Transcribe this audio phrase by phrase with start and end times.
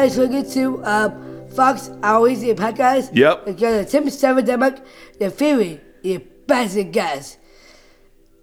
[0.00, 3.10] Hey guys, welcome to uh, Fox Always the podcast.
[3.14, 3.48] Yep.
[3.48, 4.80] It's got a Tim Seven Denmark.
[5.18, 7.36] The favorite, the best guys.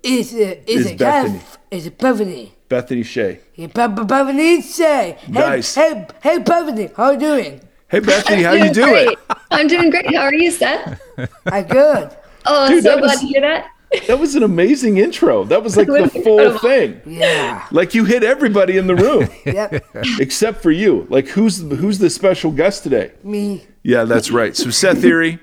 [0.04, 1.24] Is uh, is Is a guy.
[1.24, 1.42] Bethany.
[1.72, 2.54] Is a Bethany.
[2.70, 3.40] Bethany Shea.
[3.56, 5.18] Yeah, Be- Be- Bethany say.
[5.20, 5.74] Hey, Nice.
[5.74, 7.62] Hey, hey, Bethany, how you doing?
[7.88, 9.16] Hey Bethany, how you doing?
[9.50, 10.14] I'm doing great.
[10.14, 11.02] How are you, Seth?
[11.48, 12.16] I'm good.
[12.46, 13.72] Oh, I'm Dude, so that glad was- to hear that.
[14.08, 15.44] That was an amazing intro.
[15.46, 17.02] That was like the full thing.
[17.06, 17.66] Yeah.
[17.72, 19.86] Like you hit everybody in the room Yep.
[20.20, 21.08] except for you.
[21.10, 23.12] Like who's who's the special guest today?
[23.24, 23.66] Me.
[23.84, 24.56] Yeah, that's right.
[24.56, 25.40] So Seth Erwin,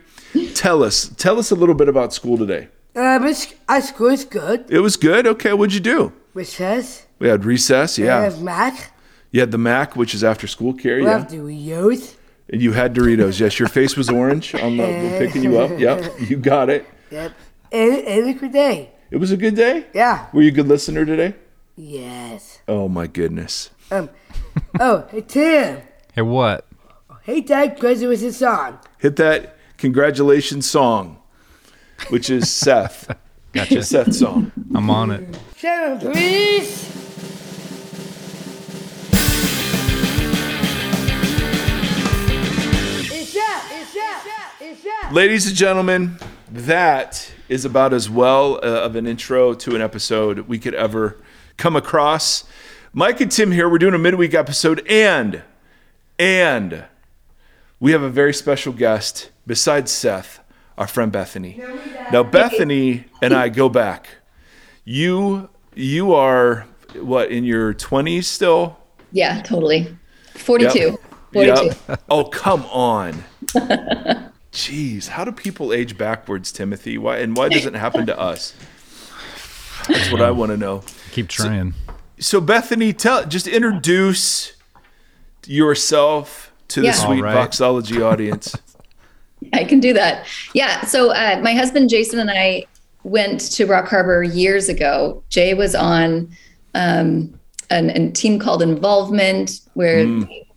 [0.55, 2.69] tell us tell us a little bit about school today.
[2.97, 4.67] Um, it's, our school is good.
[4.71, 5.27] It was good.
[5.27, 6.13] Okay, what'd you do?
[6.35, 7.07] Recess.
[7.19, 7.99] We had recess.
[7.99, 8.19] Yeah.
[8.19, 8.93] We have Mac.
[9.33, 10.97] you had the Mac, which is after school care.
[10.99, 12.19] We Yeah, have youth.
[12.49, 13.41] and you had Doritos.
[13.41, 14.85] Yes, your face was orange on the
[15.19, 15.79] picking you up.
[15.79, 16.87] Yep, you got it.
[17.11, 17.33] Yep.
[17.75, 18.93] And, and a good day.
[19.11, 19.87] It was a good day.
[19.93, 20.29] Yeah.
[20.33, 21.35] Were you a good listener today?
[21.75, 22.61] Yes.
[22.69, 23.71] Oh my goodness.
[23.91, 24.11] Um.
[24.79, 25.83] oh, hey Tim.
[26.13, 26.69] Hey, what?
[27.23, 28.79] Hey Dad, crazy with his song.
[28.99, 31.21] Hit that congratulations song,
[32.11, 33.13] which is Seth.
[33.53, 33.83] Gotcha.
[33.83, 34.53] Seth's song.
[34.73, 35.37] I'm on it.
[35.57, 36.91] Sharon, please.
[43.11, 44.61] It's that.
[44.61, 45.11] It's that.
[45.13, 46.19] Ladies and gentlemen,
[46.53, 51.19] that is about as well uh, of an intro to an episode we could ever
[51.57, 52.45] come across.
[52.93, 53.69] Mike and Tim here.
[53.69, 55.43] We're doing a midweek episode, and
[56.19, 56.85] and
[57.81, 60.41] we have a very special guest besides Seth,
[60.79, 61.61] our friend Bethany.
[62.13, 64.09] Now, Bethany and I go back.
[64.85, 68.79] You you are what in your twenties still?
[69.13, 69.97] Yeah, totally.
[70.35, 70.79] 42.
[70.79, 71.01] Yep.
[71.33, 71.65] 42.
[71.89, 72.03] Yep.
[72.09, 73.25] Oh, come on.
[74.55, 76.97] Jeez, how do people age backwards, Timothy?
[76.97, 78.55] Why and why does it happen to us?
[79.89, 80.85] That's what I want to know.
[81.11, 81.75] Keep trying.
[82.21, 84.55] So Bethany, tell just introduce
[85.45, 87.51] yourself to the sweet All right.
[87.51, 88.55] Voxology audience.
[89.53, 90.25] I can do that.
[90.55, 90.83] Yeah.
[90.85, 92.65] So uh, my husband Jason and I
[93.03, 95.25] went to Rock Harbor years ago.
[95.31, 96.31] Jay was on
[96.77, 97.39] um,
[97.71, 100.07] an, a team called Involvement, where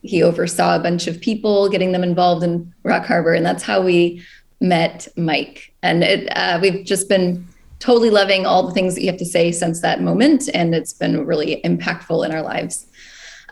[0.07, 3.81] he oversaw a bunch of people, getting them involved in Rock Harbor, and that's how
[3.81, 4.23] we
[4.59, 5.73] met Mike.
[5.83, 7.47] And it, uh, we've just been
[7.79, 10.93] totally loving all the things that you have to say since that moment, and it's
[10.93, 12.87] been really impactful in our lives.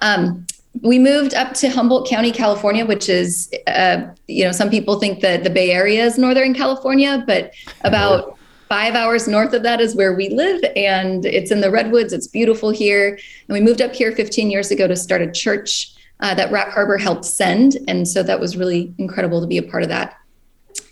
[0.02, 0.46] Um,
[0.82, 5.22] we moved up to Humboldt County, California, which is, uh, you know, some people think
[5.22, 8.38] that the Bay Area is Northern California, but about
[8.68, 10.62] five hours north of that is where we live.
[10.76, 12.14] And it's in the Redwoods.
[12.14, 13.18] It's beautiful here.
[13.48, 16.70] And we moved up here 15 years ago to start a church uh, that Rock
[16.70, 17.78] Harbor helped send.
[17.88, 20.18] And so that was really incredible to be a part of that.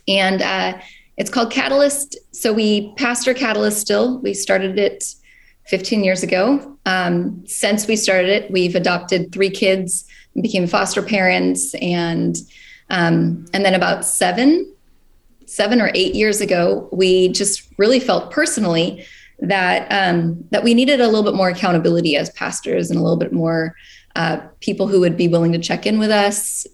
[0.06, 0.78] And uh,
[1.16, 2.16] it's called Catalyst.
[2.32, 4.18] So we pastor Catalyst still.
[4.18, 5.04] We started it
[5.66, 6.76] 15 years ago.
[6.86, 11.74] Um, since we started it, we've adopted three kids and became foster parents.
[11.76, 12.36] And
[12.90, 14.70] um, and then about seven,
[15.46, 19.06] seven or eight years ago, we just really felt personally
[19.40, 23.16] that um, that we needed a little bit more accountability as pastors and a little
[23.16, 23.74] bit more
[24.16, 26.66] uh, people who would be willing to check in with us.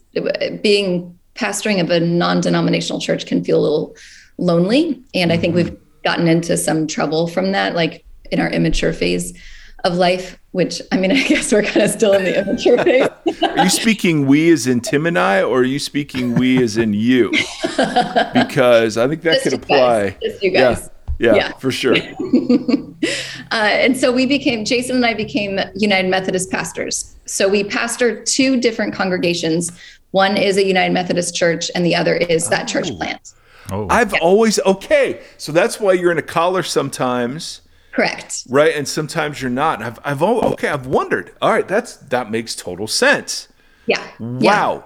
[0.63, 3.97] Being pastoring of a non-denominational church can feel a little
[4.39, 8.93] lonely, and I think we've gotten into some trouble from that, like in our immature
[8.93, 9.33] phase
[9.85, 10.37] of life.
[10.53, 13.09] Which I mean, I guess we're kind of still in the immature phase.
[13.43, 16.77] Are you speaking we as in Tim and I, or are you speaking we as
[16.77, 17.33] in you?
[18.35, 20.11] Because I think that Just could apply.
[20.11, 20.19] guys.
[20.23, 20.83] Just you guys.
[20.83, 20.89] yeah,
[21.21, 21.53] Yeah.
[21.59, 21.97] for sure.
[23.53, 27.17] Uh, and so we became, Jason and I became United Methodist pastors.
[27.27, 29.73] So we pastor two different congregations.
[30.13, 33.33] One is a United Methodist church, and the other is that church plant.
[33.73, 35.21] Oh, I've always okay.
[35.37, 37.63] So that's why you're in a collar sometimes.
[37.91, 38.45] Correct.
[38.49, 38.73] right?
[38.73, 39.83] And sometimes you're not.
[39.83, 41.35] I've, I've, al- okay, I've wondered.
[41.43, 43.49] All right, that's that makes total sense.
[43.87, 44.01] Yeah.
[44.21, 44.39] Yeah.
[44.39, 44.85] Wow.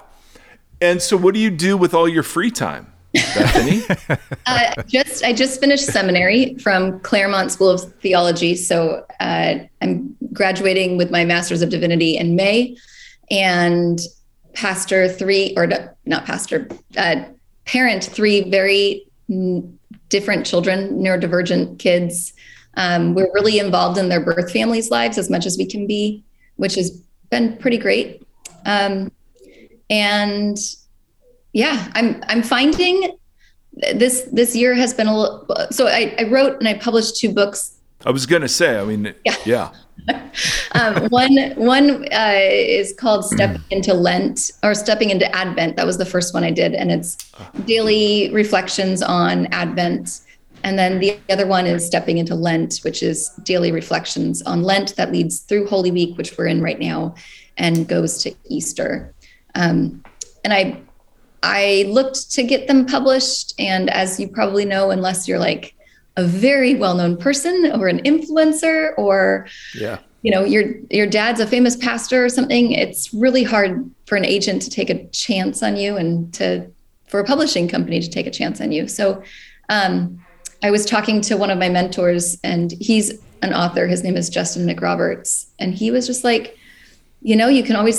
[0.81, 3.83] And so, what do you do with all your free time, Bethany?
[4.47, 10.99] Uh, just I just finished seminary from Claremont School of Theology, so uh, I'm graduating
[10.99, 12.77] with my Master's of Divinity in May,
[13.31, 13.99] and
[14.53, 15.67] pastor three or
[16.05, 16.69] not pastor,
[16.99, 17.25] uh,
[17.65, 19.75] parent three very mm,
[20.11, 22.35] different children, neurodivergent kids.
[22.77, 26.23] Um, we're really involved in their birth families' lives as much as we can be,
[26.57, 26.91] which has
[27.31, 28.27] been pretty great.
[28.67, 29.11] Um,
[29.91, 30.59] and
[31.55, 33.17] yeah, I'm I'm finding
[33.95, 37.33] this this year has been a little so I, I wrote and i published two
[37.33, 37.73] books
[38.07, 38.79] I was gonna say.
[38.79, 39.37] I mean, Yeah.
[39.47, 39.71] yeah.
[40.73, 45.97] um, one one uh, is called stepping into lent or stepping into advent that was
[45.97, 47.17] the first one i did and it's
[47.65, 50.21] daily reflections on advent
[50.65, 54.95] and then the other one is stepping into lent which is daily reflections on lent
[54.97, 57.15] that leads through holy week which we're in right now
[57.57, 59.15] and goes to easter
[59.55, 60.03] Um,
[60.43, 60.83] and I
[61.45, 63.53] I looked to get them published.
[63.59, 65.75] And as you probably know, unless you're like
[66.17, 69.99] a very well-known person or an influencer or Yeah.
[70.23, 74.25] you know your your dad's a famous pastor or something it's really hard for an
[74.25, 76.71] agent to take a chance on you and to
[77.09, 79.23] for a publishing company to take a chance on you so
[79.71, 80.25] um,
[80.63, 83.07] i was talking to one of my mentors and he's
[83.43, 86.57] an author his name is justin mcroberts and he was just like
[87.23, 87.99] you know you can always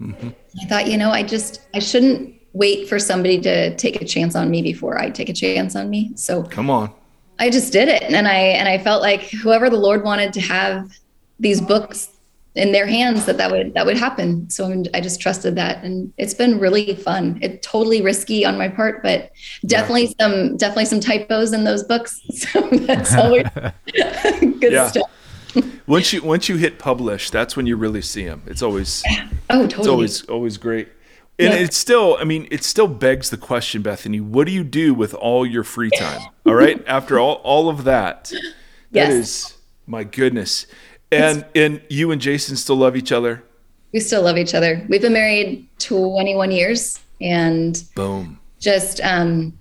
[0.00, 4.04] self-publish i thought you know i just i shouldn't wait for somebody to take a
[4.04, 6.92] chance on me before i take a chance on me so Come on.
[7.38, 10.42] I just did it, and I and I felt like whoever the Lord wanted to
[10.42, 10.90] have
[11.38, 12.10] these books
[12.54, 14.50] in their hands, that that would that would happen.
[14.50, 17.38] So I'm, I just trusted that, and it's been really fun.
[17.40, 19.30] It's totally risky on my part, but
[19.64, 22.20] definitely some definitely some typos in those books.
[22.32, 23.44] So that's always
[24.60, 24.88] good Yeah.
[24.88, 25.10] stuff.
[25.86, 28.42] Once you once you hit publish, that's when you really see them.
[28.46, 29.02] It's always
[29.50, 29.88] Oh, it's totally.
[29.90, 30.88] always always great.
[31.38, 31.60] And Yeah.
[31.60, 35.14] it's still, I mean, it still begs the question, Bethany, what do you do with
[35.14, 36.20] all your free time?
[36.46, 36.82] All right?
[36.86, 38.24] After all all of that.
[38.24, 38.42] that
[38.92, 39.12] Yes.
[39.14, 39.54] is
[39.86, 40.66] my goodness.
[41.10, 43.42] And and you and Jason still love each other?
[43.92, 44.86] we still love each other.
[44.88, 48.38] We've been married 21 years, and Boom.
[48.60, 49.58] just um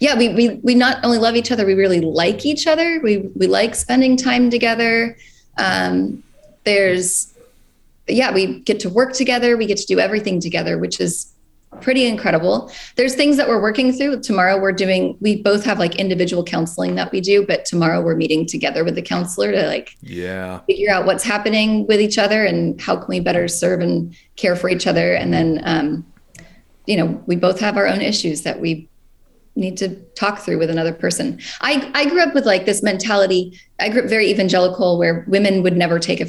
[0.00, 3.00] yeah we, we we not only love each other we really like each other.
[3.02, 5.16] We we like spending time together.
[5.58, 6.22] Um
[6.64, 7.32] there's
[8.08, 9.56] yeah we get to work together.
[9.56, 11.30] We get to do everything together which is
[11.80, 12.70] pretty incredible.
[12.94, 14.20] There's things that we're working through.
[14.20, 18.14] Tomorrow we're doing we both have like individual counseling that we do but tomorrow we're
[18.14, 20.60] meeting together with the counselor to like Yeah.
[20.68, 24.54] figure out what's happening with each other and how can we better serve and care
[24.54, 25.14] for each other.
[25.14, 26.06] And then um,
[26.86, 28.88] you know we both have our own issues that we
[29.56, 31.40] need to talk through with another person.
[31.60, 33.58] I i grew up with like this mentality.
[33.80, 36.26] I grew up very evangelical where women would never take a,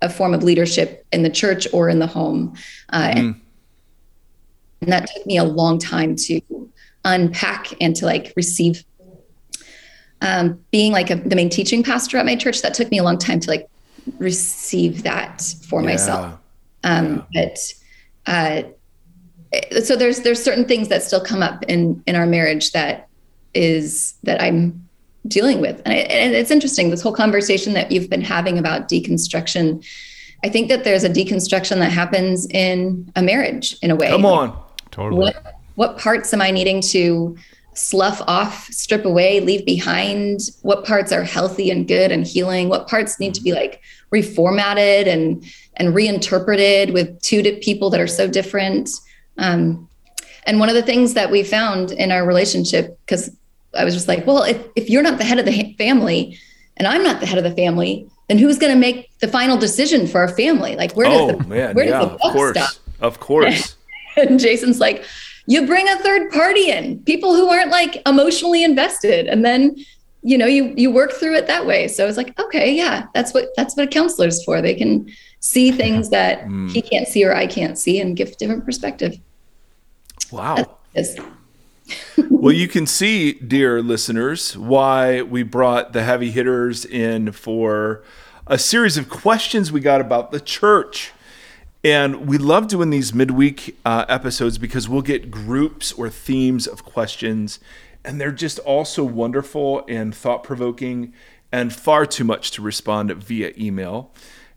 [0.00, 2.56] a form of leadership in the church or in the home.
[2.92, 3.40] Uh, and,
[4.80, 6.40] and that took me a long time to
[7.04, 8.84] unpack and to like receive.
[10.20, 13.02] Um, being like a, the main teaching pastor at my church that took me a
[13.02, 13.68] long time to like
[14.18, 16.38] receive that for myself.
[16.84, 17.58] Um, but
[18.26, 18.62] uh,
[19.82, 23.08] so there's there's certain things that still come up in in our marriage that
[23.54, 24.88] is that I'm
[25.28, 28.88] dealing with, and, it, and it's interesting this whole conversation that you've been having about
[28.88, 29.86] deconstruction.
[30.44, 34.08] I think that there's a deconstruction that happens in a marriage in a way.
[34.08, 34.58] Come on.
[34.90, 35.20] Totally.
[35.20, 37.36] What what parts am I needing to
[37.74, 40.40] slough off, strip away, leave behind?
[40.62, 42.68] What parts are healthy and good and healing?
[42.68, 43.80] What parts need to be like
[44.12, 45.44] reformatted and
[45.76, 48.90] and reinterpreted with two people that are so different?
[49.38, 49.88] Um,
[50.44, 53.34] and one of the things that we found in our relationship, because
[53.74, 56.38] I was just like, well, if, if you're not the head of the family
[56.76, 59.56] and I'm not the head of the family, then who's going to make the final
[59.56, 60.74] decision for our family?
[60.76, 62.58] Like, where does Oh the man, where yeah, does the of course.
[62.58, 62.74] stop?
[63.00, 63.76] Of course.
[64.14, 65.06] And Jason's like,
[65.46, 69.74] you bring a third party in, people who aren't like emotionally invested, and then
[70.22, 71.88] you know you you work through it that way.
[71.88, 74.60] So I was like, okay, yeah, that's what that's what a counselor's for.
[74.60, 75.08] They can
[75.42, 79.18] see things that he can't see or I can't see and give different perspective.
[80.30, 80.78] Wow.
[82.16, 88.02] Well, you can see, dear listeners, why we brought the heavy hitters in for
[88.46, 91.12] a series of questions we got about the church.
[91.84, 96.84] And we love doing these midweek uh, episodes because we'll get groups or themes of
[96.84, 97.60] questions,
[98.04, 101.12] and they're just also wonderful and thought provoking
[101.50, 104.10] and far too much to respond via email.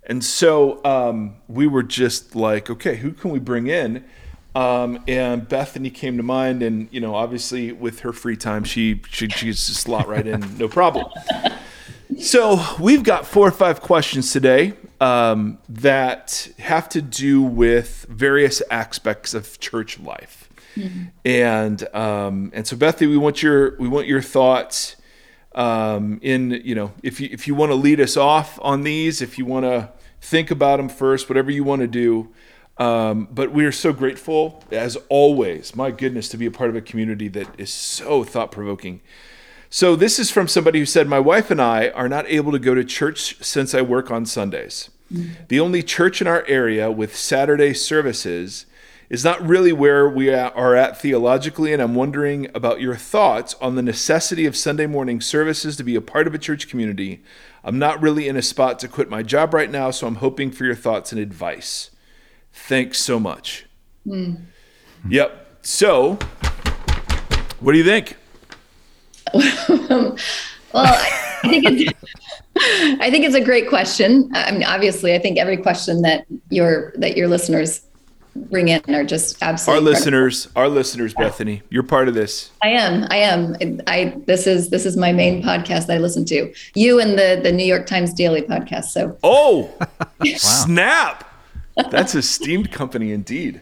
[0.07, 4.05] And so um, we were just like, okay, who can we bring in?
[4.53, 9.01] Um, and Bethany came to mind, and you know, obviously with her free time, she
[9.09, 11.07] she she gets to slot right in, no problem.
[12.19, 18.61] So we've got four or five questions today um, that have to do with various
[18.69, 20.49] aspects of church life,
[21.25, 24.95] and um, and so Bethany, we want your we want your thoughts
[25.55, 29.21] um, in you know if you if you want to lead us off on these,
[29.21, 29.89] if you want to
[30.21, 32.29] think about them first, whatever you want to do.
[32.77, 36.75] Um, but we are so grateful, as always, my goodness, to be a part of
[36.75, 38.99] a community that is so thought provoking.
[39.69, 42.59] So, this is from somebody who said, My wife and I are not able to
[42.59, 44.89] go to church since I work on Sundays.
[45.47, 48.65] The only church in our area with Saturday services
[49.09, 53.75] is not really where we are at theologically, and I'm wondering about your thoughts on
[53.75, 57.23] the necessity of Sunday morning services to be a part of a church community.
[57.63, 60.51] I'm not really in a spot to quit my job right now, so I'm hoping
[60.51, 61.91] for your thoughts and advice.
[62.51, 63.65] Thanks so much.
[64.05, 64.33] Hmm.
[65.09, 65.59] Yep.
[65.61, 66.17] So,
[67.59, 68.17] what do you think?
[69.33, 70.15] well,
[70.73, 71.93] I think it's
[73.01, 74.31] I think it's a great question.
[74.33, 77.81] I mean, obviously, I think every question that your that your listeners
[78.35, 79.91] bring in are just Our absolutely incredible.
[80.25, 82.51] listeners, our listeners, Bethany, you're part of this.
[82.61, 83.07] I am.
[83.09, 83.55] I am.
[83.87, 86.53] I this is this is my main podcast I listen to.
[86.75, 88.85] You and the the New York Times Daily podcast.
[88.85, 89.71] So Oh,
[90.35, 91.23] snap!
[91.91, 93.61] That's a steamed company indeed.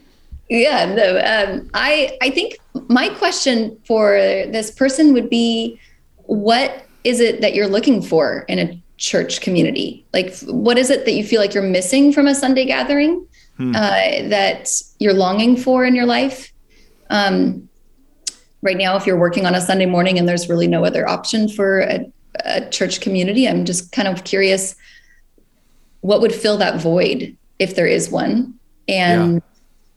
[0.49, 1.17] yeah, no.
[1.19, 2.57] Um, I I think
[2.89, 5.79] my question for this person would be,
[6.25, 10.05] what is it that you're looking for in a church community?
[10.13, 13.25] Like, what is it that you feel like you're missing from a Sunday gathering
[13.59, 14.69] uh, that
[14.99, 16.51] you're longing for in your life?
[17.09, 17.69] Um,
[18.61, 21.47] right now, if you're working on a Sunday morning and there's really no other option
[21.47, 22.11] for a,
[22.45, 24.75] a church community, I'm just kind of curious
[26.01, 28.59] what would fill that void if there is one.
[28.87, 29.41] And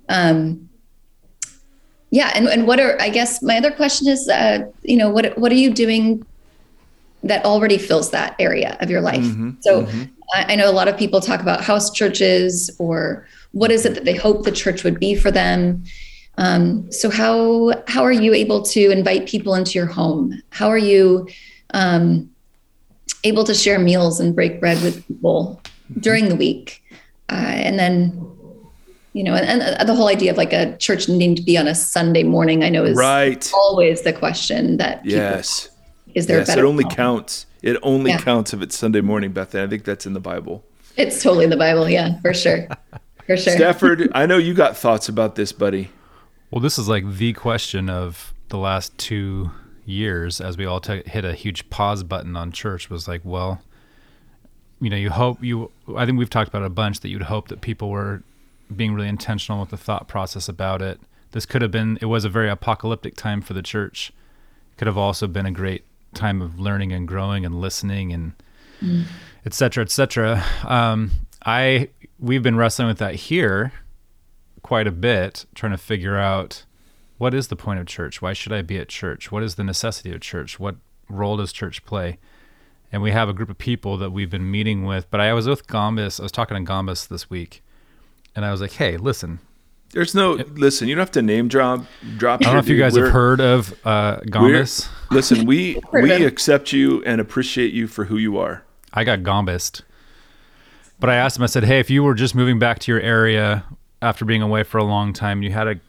[0.08, 0.68] um,
[2.10, 5.36] yeah, and, and what are I guess my other question is, uh, you know, what
[5.38, 6.24] what are you doing
[7.22, 9.24] that already fills that area of your life?
[9.60, 9.86] so
[10.34, 13.94] I, I know a lot of people talk about house churches or what is it
[13.94, 15.82] that they hope the church would be for them.
[16.36, 20.34] Um, so how how are you able to invite people into your home?
[20.50, 21.26] How are you
[21.72, 22.28] um,
[23.24, 25.62] able to share meals and break bread with people
[26.00, 26.82] during the week?
[27.30, 27.96] Uh, and then
[29.14, 31.66] you know, and, and the whole idea of like a church needing to be on
[31.66, 33.50] a Sunday morning, I know is Right.
[33.54, 35.70] always the question that people, Yes.
[36.14, 37.46] is there Yes, a it only counts.
[37.62, 38.18] It only Yeah.
[38.18, 39.64] counts if it's Sunday morning, Bethany.
[39.64, 40.62] I think that's in the Bible.
[40.98, 42.68] It's totally in the Bible, yeah, for sure,
[43.26, 43.56] for sure.
[43.56, 45.90] Stafford, I know you got thoughts about this, buddy.
[46.50, 49.50] Well, this is like the question of the last two
[49.84, 53.60] years as we all t- hit a huge pause button on church was like, well,
[54.80, 57.22] you know, you hope you, I think we've talked about it a bunch that you'd
[57.22, 58.22] hope that people were
[58.74, 61.00] being really intentional with the thought process about it.
[61.32, 64.12] This could have been, it was a very apocalyptic time for the church.
[64.76, 68.32] Could have also been a great time of learning and growing and listening and
[69.44, 70.44] et cetera, et cetera.
[70.64, 71.10] Um,
[71.44, 73.72] I, we've been wrestling with that here
[74.62, 76.64] quite a bit trying to figure out
[77.18, 78.20] what is the point of church?
[78.20, 79.30] Why should I be at church?
[79.30, 80.58] What is the necessity of church?
[80.58, 80.76] What
[81.08, 82.18] role does church play?
[82.92, 85.10] And we have a group of people that we've been meeting with.
[85.10, 86.20] But I was with Gombis.
[86.20, 87.62] I was talking to Gombis this week,
[88.34, 89.40] and I was like, "Hey, listen.
[89.90, 90.88] There's no listen.
[90.88, 91.84] You don't have to name drop.
[92.16, 92.42] Drop.
[92.42, 94.88] I don't know if you guys have heard of uh, Gombis.
[95.10, 98.62] Listen, we we accept you and appreciate you for who you are.
[98.92, 99.82] I got Gombist.
[100.98, 101.42] But I asked him.
[101.42, 103.64] I said, "Hey, if you were just moving back to your area
[104.00, 105.80] after being away for a long time, you had a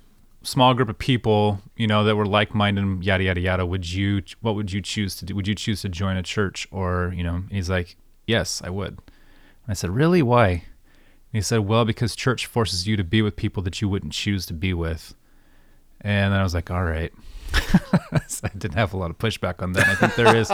[0.44, 3.66] small group of people, you know, that were like-minded, and yada yada yada.
[3.66, 4.22] Would you?
[4.42, 5.36] What would you choose to do?
[5.36, 7.96] Would you choose to join a church, or you know?" And he's like,
[8.26, 10.22] "Yes, I would." And I said, "Really?
[10.22, 10.64] Why?" And
[11.34, 14.46] he said, "Well, because church forces you to be with people that you wouldn't choose
[14.48, 15.16] to be with."
[16.02, 17.14] And then I was like, "All right."
[18.28, 19.88] So I didn't have a lot of pushback on that.
[19.88, 20.52] I think there is.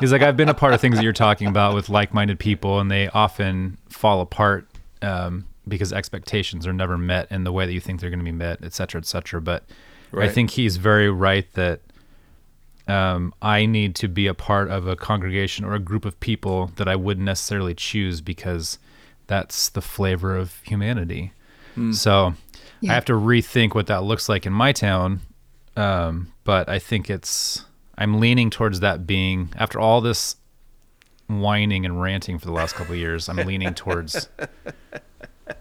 [0.00, 2.80] He's like, I've been a part of things that you're talking about with like-minded people,
[2.80, 4.66] and they often fall apart
[5.02, 8.24] um, because expectations are never met in the way that you think they're going to
[8.24, 9.40] be met, et cetera, et cetera.
[9.40, 9.64] But
[10.24, 11.80] I think he's very right that
[12.86, 16.70] um, I need to be a part of a congregation or a group of people
[16.76, 18.78] that I wouldn't necessarily choose because
[19.26, 21.32] that's the flavor of humanity.
[21.92, 22.34] So
[22.88, 25.20] I have to rethink what that looks like in my town.
[25.78, 27.64] Um, but I think it's,
[27.96, 30.36] I'm leaning towards that being, after all this
[31.28, 34.28] whining and ranting for the last couple of years, I'm leaning towards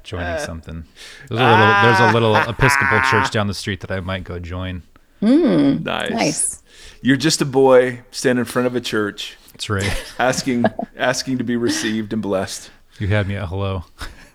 [0.03, 0.85] joining something.
[1.29, 4.39] There's a little, there's a little Episcopal church down the street that I might go
[4.39, 4.83] join.
[5.21, 6.09] Nice.
[6.11, 6.63] Nice.
[7.01, 10.13] You're just a boy standing in front of a church, That's right.
[10.19, 12.69] asking asking to be received and blessed.
[12.99, 13.85] You had me at hello.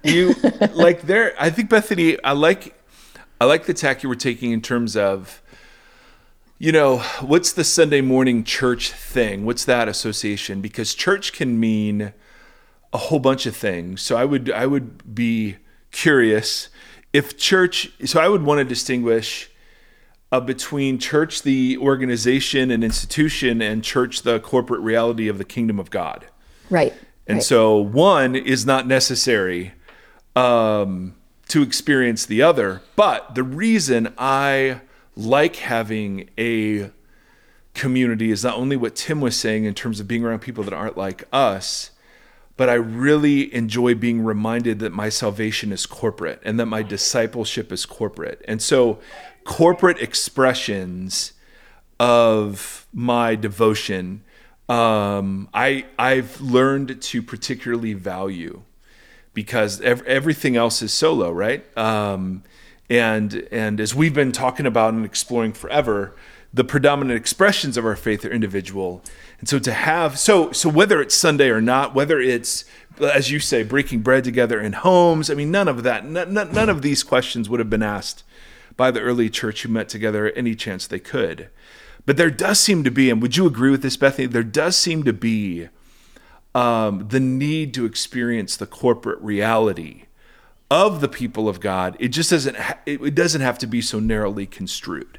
[0.04, 0.34] you
[0.74, 2.76] like there i think bethany i like
[3.40, 5.41] i like the tack you were taking in terms of
[6.62, 12.12] you know what's the sunday morning church thing what's that association because church can mean
[12.92, 15.56] a whole bunch of things so i would i would be
[15.90, 16.68] curious
[17.12, 19.50] if church so i would want to distinguish
[20.30, 25.80] uh, between church the organization and institution and church the corporate reality of the kingdom
[25.80, 26.26] of god
[26.70, 26.94] Right.
[27.26, 27.44] and right.
[27.44, 29.72] so one is not necessary
[30.36, 31.16] um,
[31.48, 32.80] to experience the other.
[32.96, 34.80] But the reason I
[35.16, 36.90] like having a
[37.74, 40.72] community is not only what Tim was saying in terms of being around people that
[40.72, 41.90] aren't like us,
[42.56, 47.72] but I really enjoy being reminded that my salvation is corporate and that my discipleship
[47.72, 48.44] is corporate.
[48.46, 48.98] And so,
[49.44, 51.32] corporate expressions
[51.98, 54.22] of my devotion,
[54.68, 58.62] um, I I've learned to particularly value
[59.34, 61.64] because ev- everything else is solo, right?
[61.76, 62.42] Um,
[62.90, 66.14] and and as we've been talking about and exploring forever,
[66.52, 69.02] the predominant expressions of our faith are individual.
[69.40, 72.64] And so to have so so whether it's Sunday or not, whether it's
[73.00, 76.68] as you say breaking bread together in homes, I mean none of that none, none
[76.68, 78.24] of these questions would have been asked
[78.76, 81.48] by the early church who met together any chance they could.
[82.04, 84.26] But there does seem to be, and would you agree with this, Bethany?
[84.26, 85.68] There does seem to be
[86.54, 90.04] um, the need to experience the corporate reality
[90.72, 91.96] of the people of God.
[92.00, 92.56] It just doesn't.
[92.56, 95.18] Ha- it doesn't have to be so narrowly construed.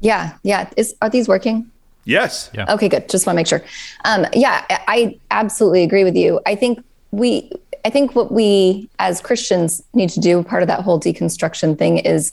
[0.00, 0.68] Yeah, yeah.
[0.76, 1.70] Is are these working?
[2.04, 2.50] Yes.
[2.52, 2.72] Yeah.
[2.74, 3.08] Okay, good.
[3.08, 3.62] Just want to make sure.
[4.04, 6.40] Um, yeah, I absolutely agree with you.
[6.46, 7.50] I think we,
[7.84, 11.98] I think what we as Christians need to do, part of that whole deconstruction thing,
[11.98, 12.32] is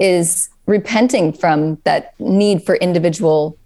[0.00, 3.56] is repenting from that need for individual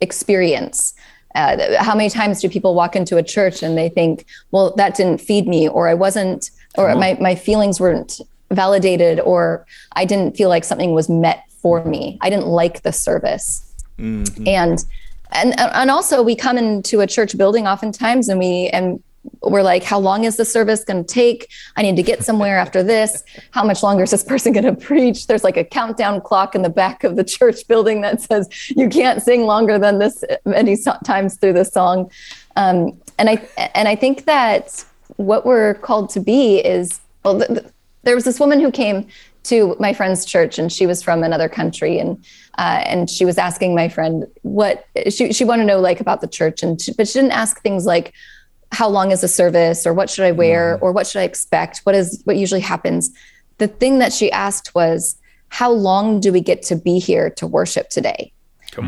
[0.00, 0.94] experience.
[1.34, 4.94] Uh, how many times do people walk into a church and they think, well, that
[4.94, 10.36] didn't feed me, or I wasn't, or my, my feelings weren't validated, or I didn't
[10.36, 12.18] feel like something was met for me.
[12.20, 13.72] I didn't like the service.
[13.98, 14.48] Mm-hmm.
[14.48, 14.84] And
[15.32, 19.02] and and also we come into a church building oftentimes and we and
[19.40, 21.48] we're like, how long is the service going to take?
[21.76, 23.24] I need to get somewhere after this.
[23.52, 25.26] How much longer is this person going to preach?
[25.26, 28.88] There's like a countdown clock in the back of the church building that says you
[28.88, 32.10] can't sing longer than this many times through the song.
[32.56, 34.84] Um, and I and I think that
[35.16, 37.38] what we're called to be is well.
[37.38, 37.66] Th- th-
[38.02, 39.06] there was this woman who came
[39.44, 42.22] to my friend's church, and she was from another country, and
[42.58, 46.20] uh, and she was asking my friend what she she wanted to know like about
[46.20, 48.12] the church, and she, but she didn't ask things like
[48.72, 50.84] how long is the service or what should I wear mm-hmm.
[50.84, 51.80] or what should I expect?
[51.84, 53.10] What is what usually happens?
[53.58, 55.16] The thing that she asked was,
[55.48, 58.32] how long do we get to be here to worship today?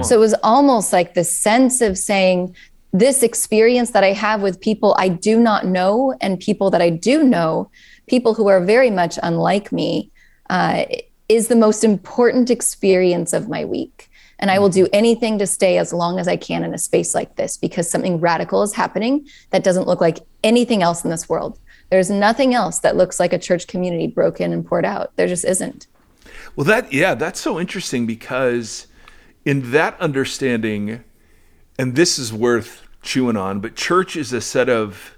[0.03, 2.57] So it was almost like the sense of saying,
[2.93, 6.91] this experience that I have with people I do not know and people that I
[6.91, 7.71] do know,
[8.07, 10.11] people who are very much unlike me,
[10.51, 10.85] uh,
[11.29, 14.09] is the most important experience of my week.
[14.39, 17.15] And I will do anything to stay as long as I can in a space
[17.15, 21.29] like this because something radical is happening that doesn't look like anything else in this
[21.29, 21.59] world.
[21.91, 25.17] There's nothing else that looks like a church community broken and poured out.
[25.17, 25.87] There just isn't.
[26.55, 28.87] Well, that, yeah, that's so interesting because
[29.45, 31.03] in that understanding,
[31.79, 35.17] and this is worth chewing on, but church is a set of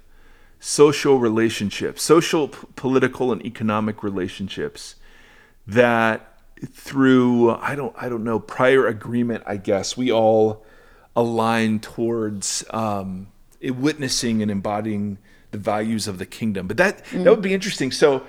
[0.59, 4.95] social relationships, social, p- political, and economic relationships
[5.65, 6.25] that
[6.65, 10.65] through I don't I don't know prior agreement I guess we all
[11.15, 13.27] align towards um,
[13.61, 15.19] witnessing and embodying
[15.51, 16.67] the values of the kingdom.
[16.67, 17.23] But that mm.
[17.23, 17.91] that would be interesting.
[17.91, 18.23] So,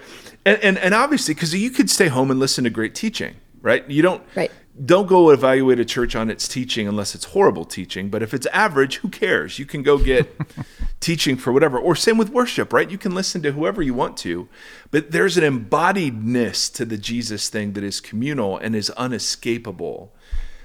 [0.45, 3.89] and and, and obviously because you could stay home and listen to great teaching, right?
[3.91, 4.53] You don't right
[4.85, 8.09] don't go evaluate a church on its teaching unless it's horrible teaching.
[8.09, 9.59] But if it's average, who cares?
[9.59, 10.35] You can go get
[11.01, 11.79] teaching for whatever.
[11.79, 12.91] Or same with worship, right?
[12.91, 14.49] You can listen to whoever you want to.
[14.91, 20.13] But there's an embodiedness to the Jesus thing that is communal and is unescapable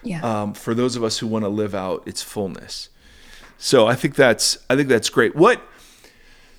[0.03, 0.21] yeah.
[0.21, 2.89] um, for those of us who want to live out its fullness.
[3.57, 5.35] So I think that's I think that's great.
[5.35, 5.61] What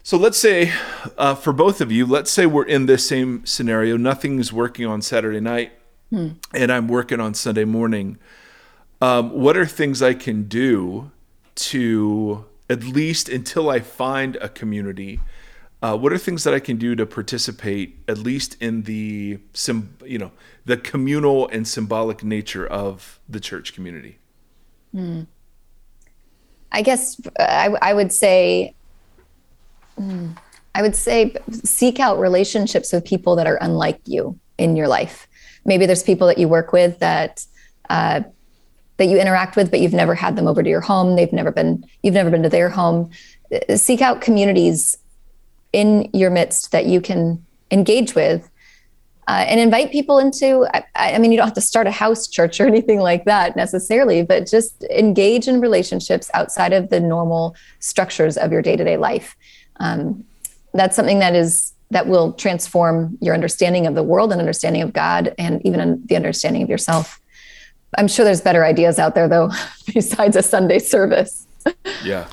[0.02, 0.72] so let's say
[1.18, 3.96] uh, for both of you, let's say we're in this same scenario.
[3.96, 5.72] Nothing's working on Saturday night
[6.11, 6.29] hmm.
[6.53, 8.19] and I'm working on Sunday morning,
[9.01, 11.11] um, what are things I can do
[11.57, 15.21] to at least until I find a community?
[15.83, 19.38] Uh, what are things that I can do to participate at least in the
[20.05, 20.33] you know
[20.64, 24.19] the communal and symbolic nature of the church community?
[24.92, 25.23] Hmm.
[26.73, 28.75] I guess I, I would say.
[29.99, 30.33] Hmm,
[30.75, 35.27] I would say seek out relationships with people that are unlike you in your life
[35.66, 37.44] maybe there's people that you work with that
[37.90, 38.22] uh,
[38.96, 41.16] that you interact with, but you've never had them over to your home.
[41.16, 43.11] They've never been you've never been to their home.
[43.74, 44.98] Seek out communities
[45.72, 48.48] in your midst that you can engage with.
[49.29, 52.29] Uh, and invite people into I, I, mean you don't have to start a house
[52.29, 57.57] church or anything like that necessarily but just engage in relationships outside of the normal
[57.81, 59.35] structures of your day-to-day life
[59.81, 60.24] um,
[60.74, 64.92] that's something that is that will transform your understanding of the world and understanding of
[64.92, 67.20] God and even the understanding of yourself.
[67.96, 69.51] I'm sure there's better ideas out there though,
[69.94, 71.46] besides a Sunday service.
[72.05, 72.27] yeah.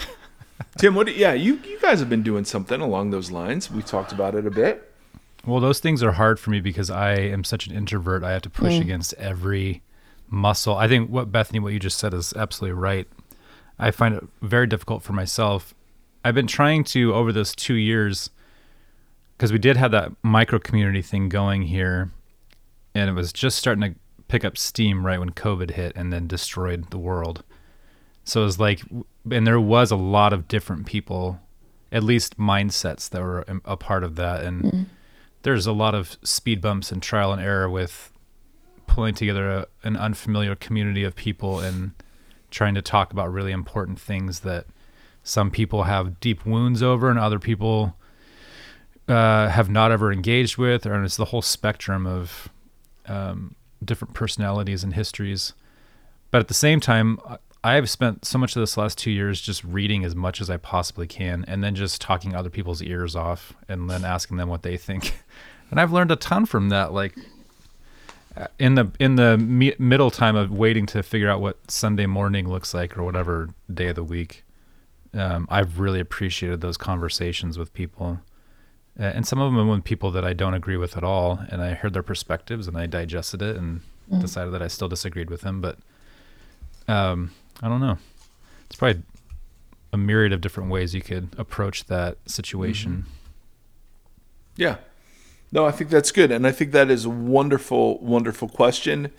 [0.77, 1.15] Tim, what?
[1.15, 3.69] Yeah, you you guys have been doing something along those lines.
[3.69, 4.91] We talked about it a bit.
[5.45, 8.23] Well, those things are hard for me because I am such an introvert.
[8.23, 8.81] I have to push mm.
[8.81, 9.81] against every
[10.29, 10.75] muscle.
[10.75, 13.07] I think what Bethany, what you just said, is absolutely right.
[13.77, 15.73] I find it very difficult for myself.
[16.23, 18.29] I've been trying to over those two years
[19.43, 22.11] because we did have that micro community thing going here,
[22.95, 26.27] and it was just starting to pick up steam right when COVID hit and then
[26.27, 27.43] destroyed the world.
[28.23, 28.83] So it was like,
[29.29, 31.41] and there was a lot of different people,
[31.91, 34.85] at least mindsets that were a part of that, and mm
[35.41, 38.13] there's a lot of speed bumps and trial and error with
[38.87, 41.91] pulling together a, an unfamiliar community of people and
[42.49, 44.65] trying to talk about really important things that
[45.21, 47.97] some people have deep wounds over and other people
[49.07, 52.49] uh, have not ever engaged with, or it's the whole spectrum of
[53.07, 55.53] um, different personalities and histories.
[56.31, 57.19] But at the same time,
[57.63, 60.49] I have spent so much of this last two years just reading as much as
[60.49, 64.49] I possibly can, and then just talking other people's ears off, and then asking them
[64.49, 65.13] what they think.
[65.71, 66.93] And I've learned a ton from that.
[66.93, 67.17] Like
[68.37, 72.05] uh, in the in the mi- middle time of waiting to figure out what Sunday
[72.05, 74.43] morning looks like, or whatever day of the week,
[75.15, 78.19] um, I've really appreciated those conversations with people.
[78.99, 81.39] Uh, and some of them with people that I don't agree with at all.
[81.49, 84.21] And I heard their perspectives and I digested it and mm.
[84.21, 85.61] decided that I still disagreed with them.
[85.61, 85.79] But
[86.87, 87.97] um, I don't know.
[88.67, 89.01] It's probably
[89.91, 92.91] a myriad of different ways you could approach that situation.
[92.91, 93.09] Mm-hmm.
[94.57, 94.75] Yeah.
[95.51, 96.31] No, I think that's good.
[96.31, 99.11] And I think that is a wonderful, wonderful question.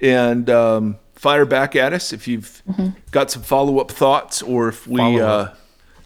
[0.00, 2.90] And um, fire back at us if you've mm-hmm.
[3.10, 5.50] got some follow up thoughts or if we follow up.
[5.50, 5.54] Uh,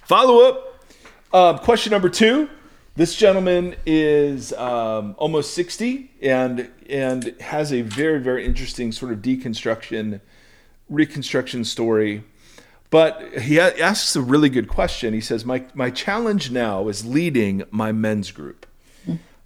[0.04, 0.84] follow up.
[1.32, 2.48] Uh, question number two.
[2.94, 9.20] This gentleman is um, almost 60 and and has a very very interesting sort of
[9.20, 10.20] deconstruction
[10.90, 12.22] reconstruction story.
[12.90, 15.14] But he asks a really good question.
[15.14, 18.66] He says, "My my challenge now is leading my men's group.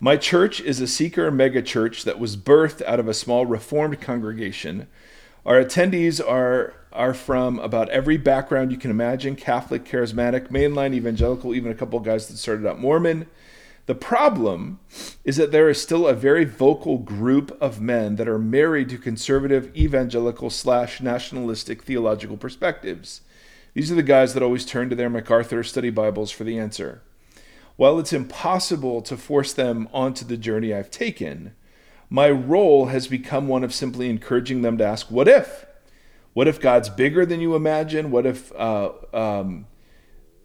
[0.00, 4.00] My church is a seeker mega church that was birthed out of a small reformed
[4.00, 4.88] congregation.
[5.46, 11.54] Our attendees are are from about every background you can imagine Catholic, charismatic, mainline, evangelical,
[11.54, 13.26] even a couple guys that started out Mormon.
[13.84, 14.80] The problem
[15.22, 18.98] is that there is still a very vocal group of men that are married to
[18.98, 23.20] conservative, evangelical, slash nationalistic theological perspectives.
[23.72, 27.02] These are the guys that always turn to their MacArthur study Bibles for the answer.
[27.76, 31.54] While it's impossible to force them onto the journey I've taken,
[32.08, 35.66] my role has become one of simply encouraging them to ask, What if?
[36.32, 38.10] What if God's bigger than you imagine?
[38.10, 39.66] What if, uh, um,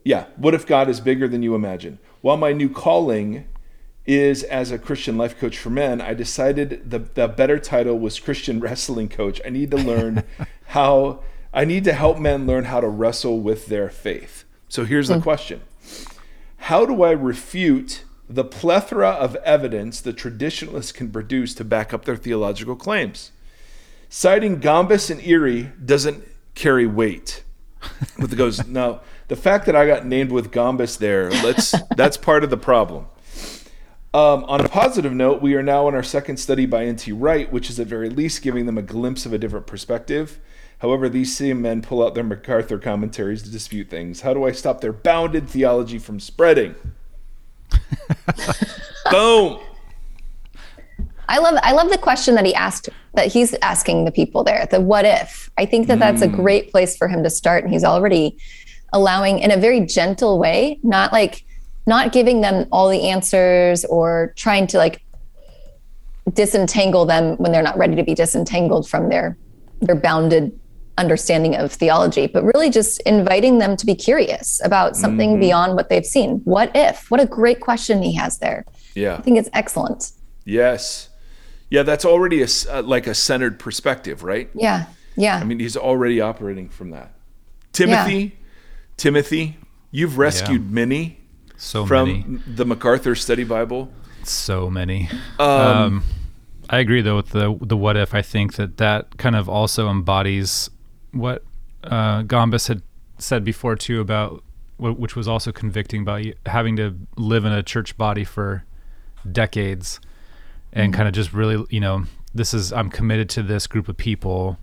[0.06, 2.00] yeah, what if God is bigger than you imagine?
[2.22, 3.46] While my new calling
[4.06, 8.20] is as a Christian life coach for men, I decided the, the better title was
[8.20, 9.42] Christian wrestling coach.
[9.46, 10.24] I need to learn
[10.68, 14.46] how, I need to help men learn how to wrestle with their faith.
[14.70, 15.24] So here's the hmm.
[15.24, 15.62] question
[16.56, 22.06] How do I refute the plethora of evidence the traditionalists can produce to back up
[22.06, 23.32] their theological claims?
[24.10, 26.24] Citing Gombis and Erwin doesn't
[26.56, 27.44] carry weight.
[28.18, 32.18] But it goes, no, the fact that I got named with Gombis there, let's that's
[32.18, 33.08] part of the problem.
[34.14, 37.14] Um, on a positive note, we are now in our second study by N.T.
[37.14, 40.40] Wright, which is at very least giving them a glimpse of a different perspective.
[40.80, 44.22] However, these same men pull out their MacArthur commentaries to dispute things.
[44.22, 46.76] How do I stop their bounded theology from spreading?
[49.12, 49.60] Boom.
[51.28, 54.66] I love I love the question that he asked that he's asking the people there.
[54.70, 55.50] The what if?
[55.58, 56.36] I think that that's a mm.
[56.36, 58.38] great place for him to start and he's already
[58.94, 61.46] allowing in a very gentle way, not like
[61.88, 65.04] not giving them all the answers or trying to like
[66.34, 69.38] disentangle them when they're not ready to be disentangled from their
[69.82, 70.58] their bounded
[70.98, 75.42] understanding of theology, but really just inviting them to be curious about something mm-hmm.
[75.42, 76.42] beyond what they've seen.
[76.44, 77.10] What if?
[77.10, 78.66] What a great question he has there.
[78.94, 79.16] Yeah.
[79.16, 80.12] I think it's excellent.
[80.46, 81.10] Yes.
[81.72, 84.50] Yeah, that's already a uh, like a centered perspective, right?
[84.54, 85.38] Yeah, yeah.
[85.38, 87.14] I mean, he's already operating from that.
[87.72, 88.30] Timothy, yeah.
[88.98, 89.58] Timothy,
[89.90, 90.70] you've rescued yeah.
[90.70, 91.22] many
[91.56, 92.40] so from many.
[92.46, 93.90] the MacArthur Study Bible.
[94.24, 95.10] So many.
[95.40, 96.04] Um, um,
[96.70, 98.14] I agree though with the the what if.
[98.14, 100.70] I think that that kind of also embodies
[101.12, 101.44] what
[101.84, 102.82] uh, Gombis had
[103.18, 104.44] said before too about
[104.78, 108.64] which was also convicting about having to live in a church body for
[109.32, 110.00] decades
[110.74, 110.98] and mm-hmm.
[110.98, 114.58] kind of just really, you know, this is I'm committed to this group of people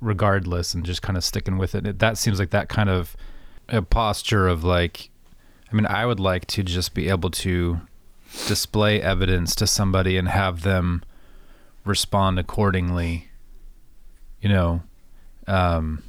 [0.00, 1.86] regardless and just kind of sticking with it.
[1.86, 3.16] it that seems like that kind of
[3.68, 5.10] a posture of like
[5.70, 7.80] I mean, I would like to just be able to
[8.46, 11.02] display evidence to somebody and have them
[11.84, 13.28] respond accordingly.
[14.40, 14.82] You know,
[15.46, 16.02] um,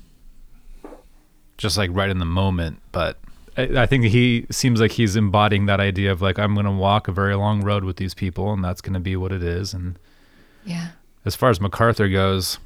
[1.57, 3.17] just like right in the moment, but
[3.57, 7.07] I think he seems like he's embodying that idea of like I'm going to walk
[7.07, 9.73] a very long road with these people, and that's going to be what it is.
[9.73, 9.97] And
[10.65, 10.89] yeah,
[11.23, 12.59] as far as MacArthur goes,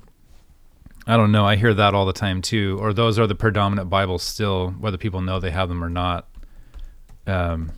[1.06, 1.46] I don't know.
[1.46, 2.78] I hear that all the time too.
[2.82, 6.28] Or those are the predominant Bibles still, whether people know they have them or not.
[7.28, 7.72] Um,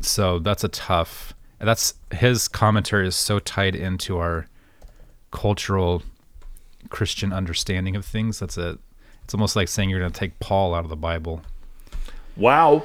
[0.00, 1.34] so that's a tough.
[1.60, 4.46] That's his commentary is so tied into our
[5.30, 6.02] cultural
[6.90, 8.38] Christian understanding of things.
[8.38, 8.78] That's a.
[9.24, 11.42] It's almost like saying you're going to take Paul out of the Bible.
[12.36, 12.84] Wow.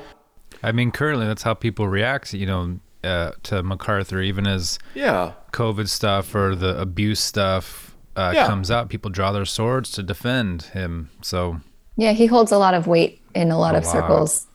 [0.64, 5.34] I mean, currently that's how people react, you know, uh, to MacArthur, even as yeah
[5.54, 8.48] COVID stuff or the abuse stuff uh, Yeah.
[8.48, 11.10] comes out, people draw their swords to defend him.
[11.22, 11.62] So
[11.98, 13.92] Yeah, he holds a lot of weight in a lot A of lot.
[13.92, 14.48] circles.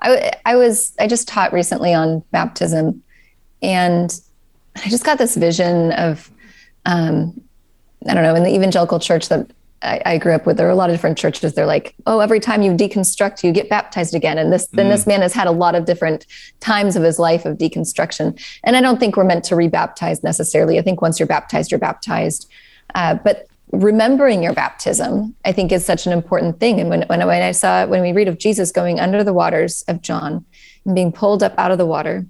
[0.00, 3.02] I was I just taught recently on baptism,
[3.62, 4.12] and
[4.76, 6.28] I just got this vision of,
[6.86, 7.40] um,
[8.08, 9.50] I don't know, in the evangelical church that
[9.82, 11.54] I, I grew up with, there are a lot of different churches.
[11.54, 14.38] They're like, oh, every time you deconstruct, you get baptized again.
[14.38, 16.26] And this then this man has had a lot of different
[16.60, 18.40] times of his life of deconstruction.
[18.64, 20.78] And I don't think we're meant to rebaptize necessarily.
[20.78, 22.48] I think once you're baptized, you're baptized.
[22.94, 26.78] Uh, but remembering your baptism, I think, is such an important thing.
[26.78, 29.82] And when, when, when I saw, when we read of Jesus going under the waters
[29.88, 30.44] of John
[30.84, 32.26] and being pulled up out of the water,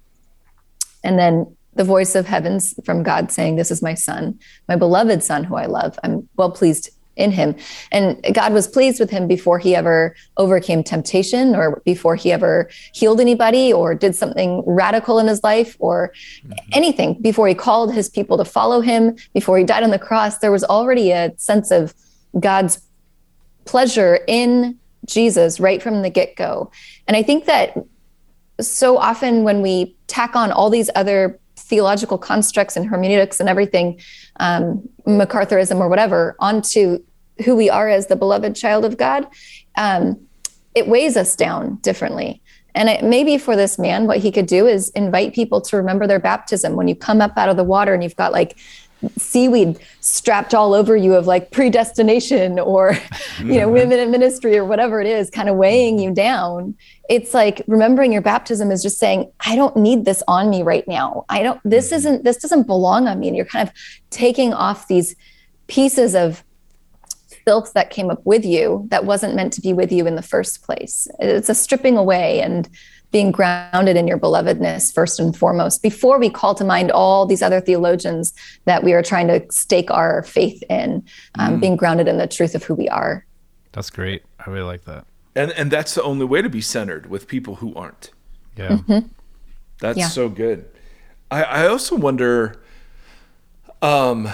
[1.04, 5.22] and then the voice of heavens from God saying, This is my son, my beloved
[5.22, 5.98] son who I love.
[6.02, 7.54] I'm well pleased in him.
[7.90, 12.70] And God was pleased with him before he ever overcame temptation or before he ever
[12.94, 16.12] healed anybody or did something radical in his life or
[16.44, 16.52] mm-hmm.
[16.72, 20.38] anything, before he called his people to follow him, before he died on the cross.
[20.38, 21.94] There was already a sense of
[22.40, 22.80] God's
[23.64, 26.70] pleasure in Jesus right from the get go.
[27.06, 27.76] And I think that
[28.60, 34.00] so often when we tack on all these other theological constructs and hermeneutics and everything,
[34.40, 37.02] um, MacArthurism or whatever, onto
[37.44, 39.26] who we are as the beloved child of God,
[39.76, 40.20] um,
[40.74, 42.42] it weighs us down differently.
[42.74, 46.06] And it, maybe for this man, what he could do is invite people to remember
[46.06, 46.74] their baptism.
[46.74, 48.56] When you come up out of the water and you've got like
[49.16, 52.96] seaweed strapped all over you of like predestination or
[53.38, 53.72] you know mm-hmm.
[53.72, 56.74] women in ministry or whatever it is kind of weighing you down
[57.08, 60.86] it's like remembering your baptism is just saying i don't need this on me right
[60.88, 61.24] now.
[61.28, 61.96] I don't this mm-hmm.
[61.96, 63.28] isn't this doesn't belong on me.
[63.28, 63.74] And you're kind of
[64.10, 65.14] taking off these
[65.66, 66.44] pieces of
[67.44, 70.22] filth that came up with you that wasn't meant to be with you in the
[70.22, 71.08] first place.
[71.18, 72.68] It's a stripping away and
[73.12, 77.42] being grounded in your belovedness first and foremost before we call to mind all these
[77.42, 78.32] other theologians
[78.64, 81.04] that we are trying to stake our faith in
[81.38, 83.24] um, being grounded in the truth of who we are
[83.72, 84.22] that's great.
[84.38, 85.06] I really like that.
[85.34, 88.10] And and that's the only way to be centered with people who aren't.
[88.54, 88.80] Yeah.
[89.80, 90.08] That's Yeah.
[90.08, 90.66] so good.
[91.30, 92.60] I, I also wonder.
[93.80, 94.28] Um,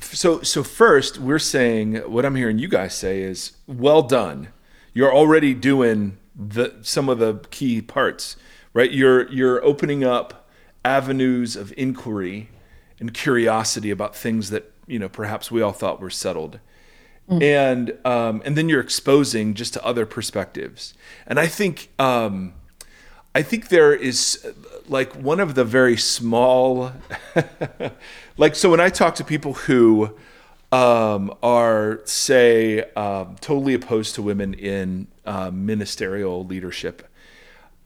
[0.00, 4.48] so so first we're saying what I'm hearing you guys say is well done.
[4.92, 8.36] You're already doing the some of the key parts,
[8.72, 8.90] right?
[8.90, 10.48] You're you're opening up
[10.84, 12.48] avenues of inquiry
[12.98, 16.58] and curiosity about things that you know perhaps we all thought were settled
[17.30, 20.94] and um, and then you're exposing just to other perspectives.
[21.26, 22.54] And I think um,
[23.34, 24.44] I think there is
[24.88, 26.92] like one of the very small,
[28.36, 30.16] like so when I talk to people who
[30.72, 37.06] um, are say um, totally opposed to women in uh, ministerial leadership.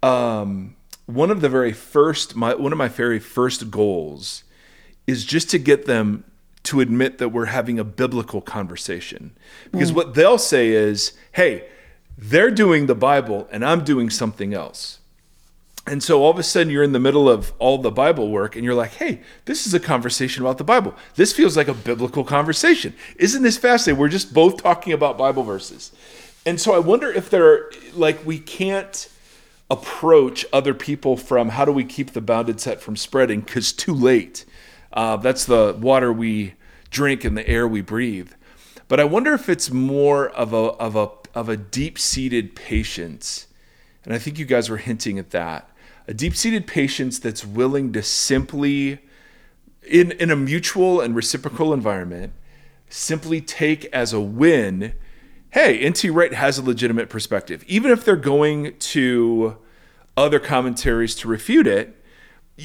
[0.03, 4.44] Um, one of the very first, my one of my very first goals
[5.07, 6.25] is just to get them
[6.64, 9.37] to admit that we're having a biblical conversation.
[9.70, 11.68] Because what they'll say is, hey,
[12.16, 15.01] they're doing the Bible and I'm doing something else.
[15.87, 18.57] And so all of a sudden you're in the middle of all the Bible work
[18.57, 20.94] and you're like, hey, this is a conversation about the Bible.
[21.16, 22.94] This feels like a biblical conversation.
[23.16, 24.01] Isn't this fascinating?
[24.01, 25.92] We're just both talking about Bible verses.
[26.46, 29.09] And so I wonder if there, like, we can't
[29.70, 33.94] approach other people from how do we keep the bounded set from spreading because too
[33.94, 34.44] late.
[34.92, 36.54] Uh, that's the water we
[36.90, 38.33] drink and the air we breathe.
[38.88, 43.46] But I wonder if it's more of a of a of a deep seated patience,
[44.04, 45.68] and I think you guys were hinting at that.
[46.07, 49.00] A deep seated patience that's willing to simply,
[49.83, 52.35] in in a mutual and reciprocal environment,
[52.88, 54.94] simply take as a win.
[55.55, 59.57] Hey, NT Wright has a legitimate perspective, even if they're going to
[60.17, 62.01] other commentaries to refute it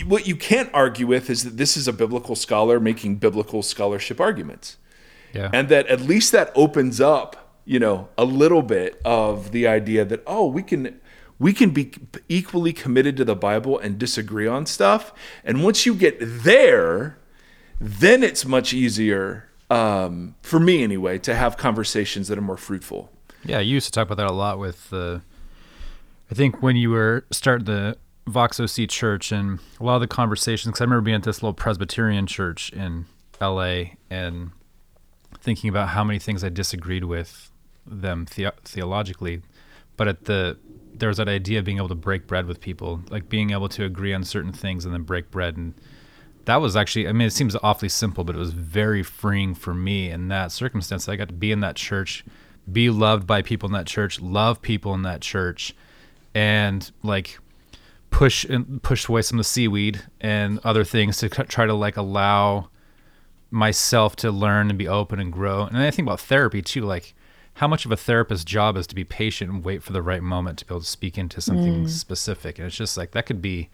[0.06, 4.20] what you can't argue with is that this is a biblical scholar making biblical scholarship
[4.20, 4.78] arguments.
[5.34, 5.52] Yeah.
[5.54, 10.04] and that at least that opens up you know a little bit of the idea
[10.04, 11.00] that oh we can
[11.38, 11.92] we can be
[12.28, 15.14] equally committed to the bible and disagree on stuff.
[15.44, 17.20] And once you get there
[17.80, 23.12] then it's much easier um, for me anyway to have conversations that are more fruitful
[23.44, 25.22] Yeah, you used to talk about that a lot with the.
[26.32, 30.08] I think when you were starting the Vox OC church and a lot of the
[30.08, 33.06] conversations, because I remember being at this little Presbyterian church in
[33.42, 34.52] LA and
[35.42, 37.52] thinking about how many things I disagreed with
[37.86, 39.42] them the- theologically,
[39.98, 40.58] but at the
[40.94, 43.70] there was that idea of being able to break bread with people, like being able
[43.70, 45.74] to agree on certain things and then break bread and
[46.50, 49.74] that was actually i mean it seems awfully simple but it was very freeing for
[49.74, 52.26] me in that circumstance i got to be in that church
[52.72, 55.74] be loved by people in that church love people in that church
[56.36, 57.40] and like
[58.12, 61.98] push and push away some of the seaweed and other things to try to like
[61.98, 62.70] allow
[63.52, 65.64] myself to learn and be open and grow.
[65.64, 67.14] And I think about therapy too, like
[67.56, 70.22] how much of a therapist's job is to be patient and wait for the right
[70.22, 71.90] moment to be able to speak into something Mm.
[71.90, 72.58] specific.
[72.60, 73.70] And it's just like that could be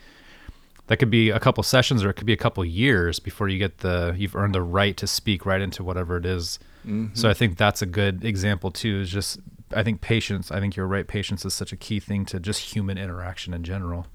[0.87, 3.57] that could be a couple sessions or it could be a couple years before you
[3.57, 6.59] get the you've earned the right to speak right into whatever it is.
[6.85, 7.15] Mm-hmm.
[7.15, 8.99] So I think that's a good example too.
[9.01, 9.39] Is just
[9.73, 10.51] I think patience.
[10.51, 11.07] I think you're right.
[11.07, 14.07] Patience is such a key thing to just human interaction in general.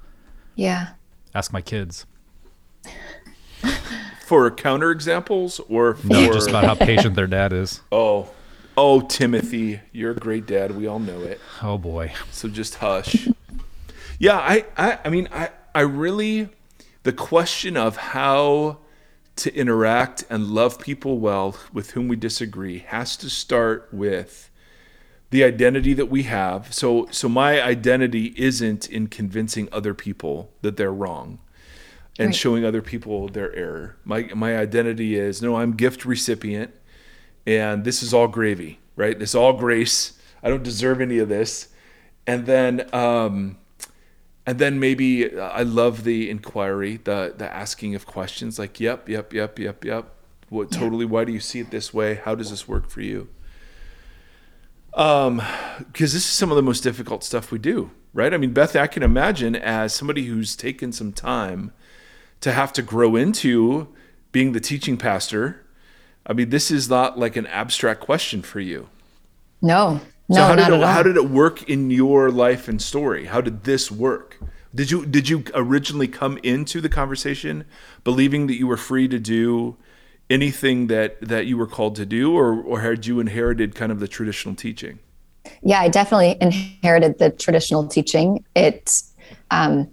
[0.55, 0.91] Yeah.
[1.35, 2.07] Ask my kids.
[4.25, 7.81] For counter examples or for No, just about how patient their dad is.
[7.93, 8.31] Oh.
[8.77, 10.75] Oh, Timothy, you're a great dad.
[10.77, 11.41] We all know it.
[11.61, 12.13] Oh boy.
[12.31, 13.29] So just hush.
[14.19, 16.49] yeah, I, I I mean I I really
[17.03, 18.79] the question of how
[19.37, 24.51] to interact and love people well with whom we disagree has to start with
[25.31, 26.75] the identity that we have.
[26.75, 31.39] So so my identity isn't in convincing other people that they're wrong
[32.19, 32.35] and Right.
[32.37, 33.97] showing other people their error.
[34.05, 36.75] My my identity is no, I'm gift recipient
[37.47, 39.19] and this is all gravy, right?
[39.19, 40.19] This is all grace.
[40.43, 41.69] I don't deserve any of this.
[42.27, 43.57] And then um
[44.47, 49.09] and then maybe uh, I love the inquiry, the the asking of questions like, yep,
[49.09, 50.15] yep, yep, yep, yep.
[50.49, 52.15] What totally why do you see it this way?
[52.17, 53.29] How does this work for you?
[54.95, 55.43] Um
[55.79, 58.35] because this is some of the most difficult stuff we do, right?
[58.35, 61.73] I mean, Beth, I can imagine as somebody who's taken some time
[62.41, 63.89] to have to grow into
[64.33, 65.67] being the teaching pastor.
[66.27, 68.89] I mean, this is not like an abstract question for you.
[69.63, 70.01] No.
[70.31, 73.27] No, so how did it, how did it work in your life and story?
[73.27, 74.39] How did this work?
[74.75, 77.65] Did you did you originally come into the conversation
[78.05, 79.77] believing that you were free to do
[80.31, 84.01] anything that that you were called to do, or or had you inherited kind of
[84.01, 85.01] the traditional teaching?
[85.63, 88.45] yeah, I definitely inherited the traditional teaching.
[88.55, 89.03] It,
[89.51, 89.93] um,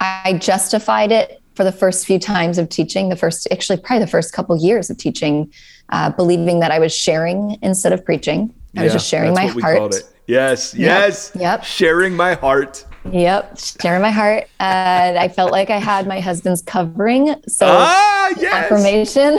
[0.00, 4.10] I justified it for the first few times of teaching, the first, actually, probably the
[4.10, 5.52] first couple years of teaching,
[5.90, 8.54] uh, believing that I was sharing instead of preaching.
[8.76, 9.76] I was just sharing my what we heart.
[9.78, 10.04] called it.
[10.26, 11.32] Yes, yes.
[11.34, 11.64] yep.
[11.64, 12.84] Sharing my heart.
[13.10, 14.46] Yep, sharing my heart.
[14.60, 17.34] And I felt like I had my husband's covering.
[17.48, 18.52] So, Ah, yes.
[18.52, 19.38] affirmation.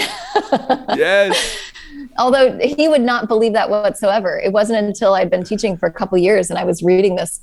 [0.97, 1.57] Yes.
[2.17, 4.37] although he would not believe that whatsoever.
[4.39, 7.39] It wasn't until I'd been teaching for a couple years and I was reading this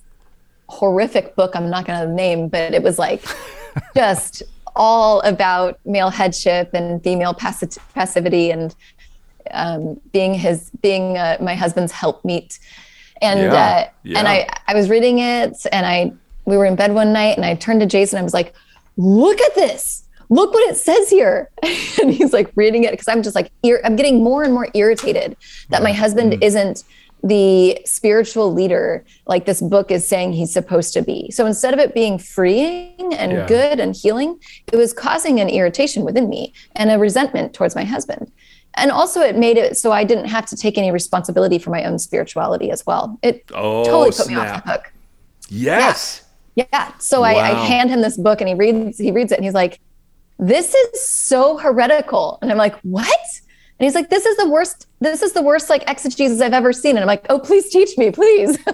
[0.69, 3.25] horrific book I'm not going to name, but it was like
[3.97, 4.43] just
[4.77, 8.75] all about male headship and female passi- passivity and
[9.53, 12.59] um, being his being uh, my husband's helpmeet.
[13.21, 14.19] And Yeah, uh, yeah.
[14.19, 16.13] and I I was reading it and I
[16.45, 18.19] we were in bed one night and I turned to Jason.
[18.19, 18.55] I was like,
[18.97, 21.49] "Look at this." Look what it says here.
[22.03, 24.69] and he's like reading it because I'm just like, ir- I'm getting more and more
[24.75, 25.37] irritated
[25.71, 26.85] that my husband isn't
[27.25, 31.31] the spiritual leader like this book is saying he's supposed to be.
[31.31, 33.47] So instead of it being freeing and Yeah.
[33.47, 34.39] good and healing,
[34.71, 38.31] it was causing an irritation within me and a resentment towards my husband.
[38.79, 41.85] And also, it made it so I didn't have to take any responsibility for my
[41.85, 43.19] own spirituality as well.
[43.23, 44.93] It Oh, totally put me off the hook.
[45.49, 46.25] Yes.
[46.55, 46.93] Yeah.
[46.99, 49.55] So I, I hand him this book and he reads he reads it and he's
[49.55, 49.81] like,
[50.39, 52.39] This is so heretical.
[52.43, 53.19] And I'm like, What?
[53.79, 56.73] And he's like, This is the worst, this is the worst like exegesis I've ever
[56.73, 56.97] seen.
[56.97, 58.59] And I'm like, Oh, please teach me, please.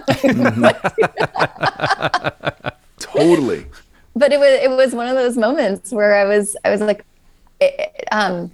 [2.99, 3.67] Totally.
[4.15, 7.05] but it was it was one of those moments where I was I was like
[7.59, 8.51] it, um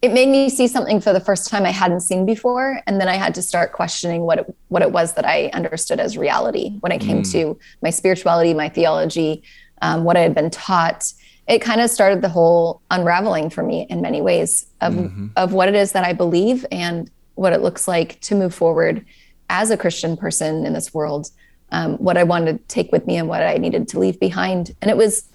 [0.00, 3.08] it made me see something for the first time I hadn't seen before and then
[3.08, 6.76] I had to start questioning what it, what it was that I understood as reality
[6.80, 9.42] when it came to my spirituality my theology
[9.82, 11.12] um, what I had been taught.
[11.46, 15.68] It kind of started the whole unraveling for me in many ways of of what
[15.68, 19.04] it is that I believe and what it looks like to move forward
[19.48, 21.30] as a Christian person in this world
[21.72, 24.74] um, what I wanted to take with me and what I needed to leave behind.
[24.80, 25.28] And it was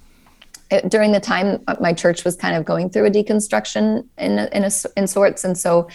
[0.74, 4.40] it, during the time uh, my church was kind of going through a deconstruction in
[4.40, 5.88] in, a, in sorts, and so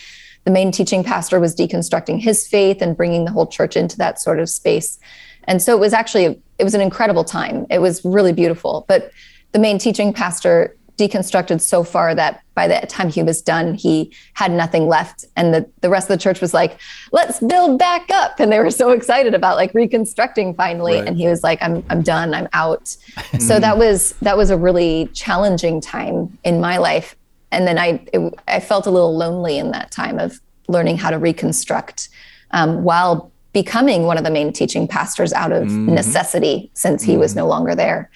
[0.45, 4.21] the main teaching pastor was deconstructing his faith and bringing the whole church into that
[4.21, 4.99] sort of space.
[5.45, 7.67] And so it was actually it was an incredible time.
[7.71, 9.11] It was really beautiful, but
[9.53, 14.13] the main teaching pastor deconstructed so far that by the time he was done, he
[14.35, 15.25] had nothing left.
[15.37, 16.79] And the, the rest of the church was like,
[17.13, 18.41] let's build back up.
[18.41, 20.97] And they were so excited about like reconstructing finally.
[20.97, 21.07] Right.
[21.07, 22.89] And he was like, I'm, I'm done, I'm out.
[23.39, 27.17] so that was, that was a really challenging time in my life.
[27.53, 31.11] And then I, it, I felt a little lonely in that time of learning how
[31.11, 32.09] to reconstruct
[32.51, 37.35] um, while becoming one of the main teaching pastors out of necessity since he was
[37.35, 38.11] no longer there.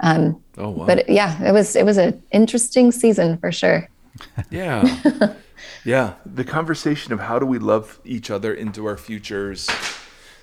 [0.00, 0.86] Um, Oh wow.
[0.86, 3.88] but yeah, it was it was an interesting season for sure.
[4.50, 4.82] Yeah.
[5.84, 6.14] yeah.
[6.26, 9.68] The conversation of how do we love each other into our futures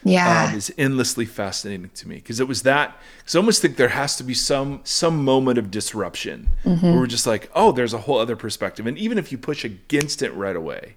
[0.03, 0.47] Yeah.
[0.49, 2.97] um, is endlessly fascinating to me because it was that.
[3.17, 6.85] Because I almost think there has to be some some moment of disruption Mm-hmm.
[6.85, 9.65] where we're just like, oh, there's a whole other perspective, and even if you push
[9.65, 10.95] against it right away,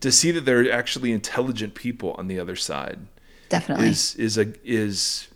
[0.00, 2.98] to see that there are actually intelligent people on the other side
[3.48, 3.88] Definitely.
[3.90, 5.28] is is a is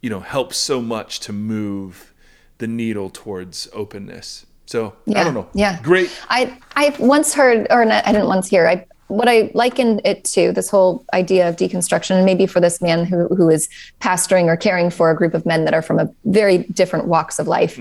[0.00, 2.12] you know helps so much to move
[2.58, 4.46] the needle towards openness.
[4.66, 5.48] So I don't know.
[5.54, 5.80] yeah.
[5.82, 6.10] Great.
[6.28, 8.68] I I once heard, or not, I didn't once hear.
[8.68, 12.82] I what I likened it to this whole idea of deconstruction, and maybe for this
[12.82, 13.68] man who who is
[14.00, 17.38] pastoring or caring for a group of men that are from a very different walks
[17.38, 17.78] of life.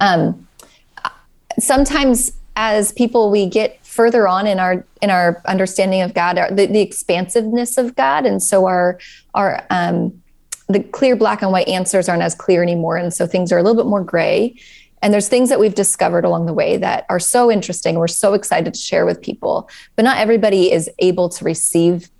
[0.00, 0.46] Um,
[1.58, 6.50] sometimes, as people, we get further on in our in our understanding of God, our,
[6.50, 8.98] the, the expansiveness of God, and so our
[9.32, 10.22] our um,
[10.68, 13.62] the clear black and white answers aren't as clear anymore, and so things are a
[13.62, 14.56] little bit more gray.
[15.02, 17.96] And there's things that we've discovered along the way that are so interesting.
[17.96, 22.10] We're so excited to share with people, but not everybody is able to receive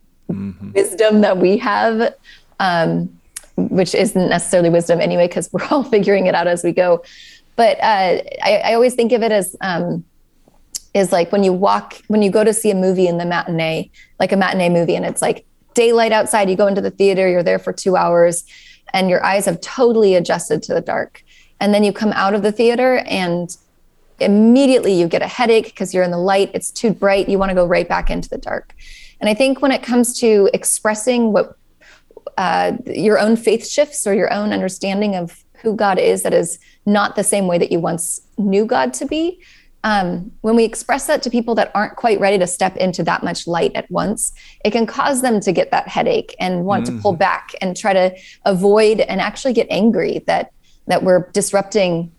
[0.75, 2.15] wisdom that we have,
[2.61, 3.09] um,
[3.57, 7.03] which isn't necessarily wisdom anyway, because we're all figuring it out as we go.
[7.57, 10.05] But uh, I, I always think of it as um,
[10.95, 13.91] is like when you walk when you go to see a movie in the matinee,
[14.21, 16.51] like a matinee movie, and it's like daylight outside.
[16.51, 18.45] You go into the theater, you're there for two hours,
[18.93, 21.23] and your eyes have totally adjusted to the dark.
[21.61, 23.57] And then you come out of the theater and
[24.19, 27.51] immediately you get a headache because you're in the light, it's too bright, you want
[27.51, 28.75] to go right back into the dark.
[29.21, 31.57] And I think when it comes to expressing what
[32.37, 36.59] uh, your own faith shifts or your own understanding of who God is, that is
[36.85, 39.41] not the same way that you once knew God to be.
[39.87, 43.23] Um, when we express that to people that aren't quite ready to step into that
[43.23, 44.33] much light at once,
[44.65, 47.93] it can cause them to get that headache and want to pull back and try
[47.93, 48.13] to
[48.45, 50.51] avoid and actually get angry that
[50.89, 52.11] that we're disrupting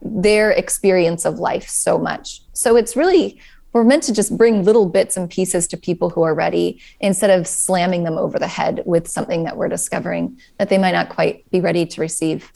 [0.00, 2.42] their experience of life so much.
[2.52, 3.40] So it's really
[3.72, 7.30] we're meant to just bring little bits and pieces to people who are ready instead
[7.30, 11.08] of slamming them over the head with something that we're discovering that they might not
[11.08, 12.52] quite be ready to receive.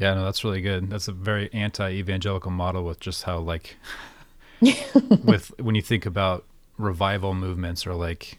[0.00, 0.88] Yeah, no, that's really good.
[0.88, 3.76] That's a very anti-evangelical model with just how like
[4.60, 6.46] with when you think about
[6.78, 8.38] revival movements or like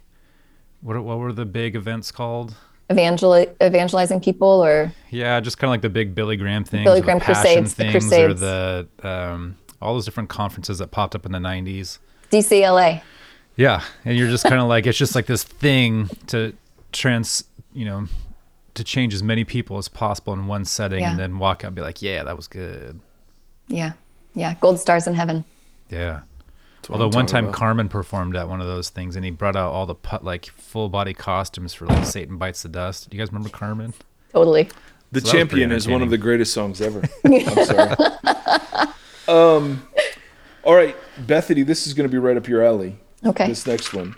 [0.81, 2.55] what what were the big events called?
[2.91, 6.99] Evangel- evangelizing people or Yeah, just kind of like the big Billy Graham thing, Billy
[6.99, 11.15] the Graham Passion Crusades, the things, or the um, all those different conferences that popped
[11.15, 11.99] up in the '90s.
[12.31, 13.01] DCLA.
[13.55, 16.53] Yeah, and you're just kind of like it's just like this thing to
[16.91, 17.43] trans,
[17.73, 18.07] you know,
[18.75, 21.11] to change as many people as possible in one setting, Yeah.
[21.11, 22.99] and then walk out and be like, yeah, that was good.
[23.67, 23.93] Yeah.
[24.33, 24.55] Yeah.
[24.61, 25.43] Gold stars in heaven.
[25.89, 26.21] Yeah.
[26.89, 27.55] Although one time about.
[27.55, 30.45] Carmen performed at one of those things, and he brought out all the pu- like
[30.47, 33.09] full body costumes for like Satan bites the dust.
[33.09, 33.93] Do you guys remember Carmen?
[34.33, 34.67] Totally.
[35.11, 37.03] The So Champion is one of the greatest songs ever.
[37.25, 37.95] I'm sorry.
[39.27, 39.85] um,
[40.63, 42.97] all right, Bethany, this is going to be right up your alley.
[43.25, 43.47] Okay.
[43.47, 44.15] This next one.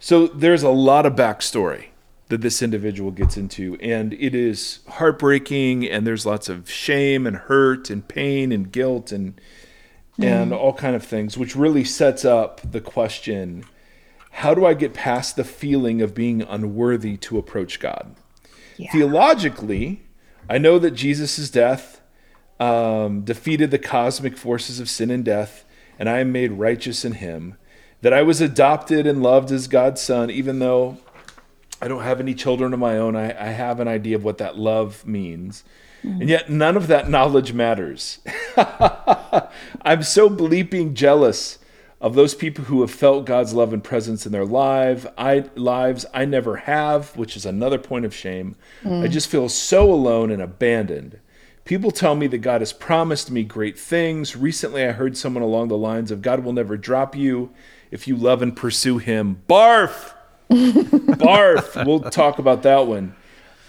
[0.00, 1.86] So there's a lot of backstory
[2.28, 7.36] that this individual gets into, and it is heartbreaking, and there's lots of shame and
[7.36, 9.40] hurt and pain and guilt and
[10.18, 13.64] and all kind of things, which really sets up the question:
[14.30, 18.16] How do I get past the feeling of being unworthy to approach God?
[18.90, 20.02] Theologically,
[20.48, 22.00] I know that Jesus' death
[22.58, 25.64] um, defeated the cosmic forces of sin and death,
[25.98, 27.56] and I am made righteous in him.
[28.02, 30.98] That I was adopted and loved as God's son, even though
[31.80, 33.16] I don't have any children of my own.
[33.16, 35.64] I, I have an idea of what that love means.
[36.04, 36.20] Mm-hmm.
[36.20, 38.18] And yet, none of that knowledge matters.
[39.82, 41.58] I'm so bleeping jealous
[42.00, 45.06] of those people who have felt God's love and presence in their life.
[45.16, 48.56] I lives I never have, which is another point of shame.
[48.82, 49.02] Mm.
[49.02, 51.18] I just feel so alone and abandoned.
[51.64, 54.36] People tell me that God has promised me great things.
[54.36, 57.50] Recently, I heard someone along the lines of God will never drop you
[57.90, 59.42] if you love and pursue Him.
[59.48, 60.12] Barf,
[60.50, 61.84] barf.
[61.86, 63.14] We'll talk about that one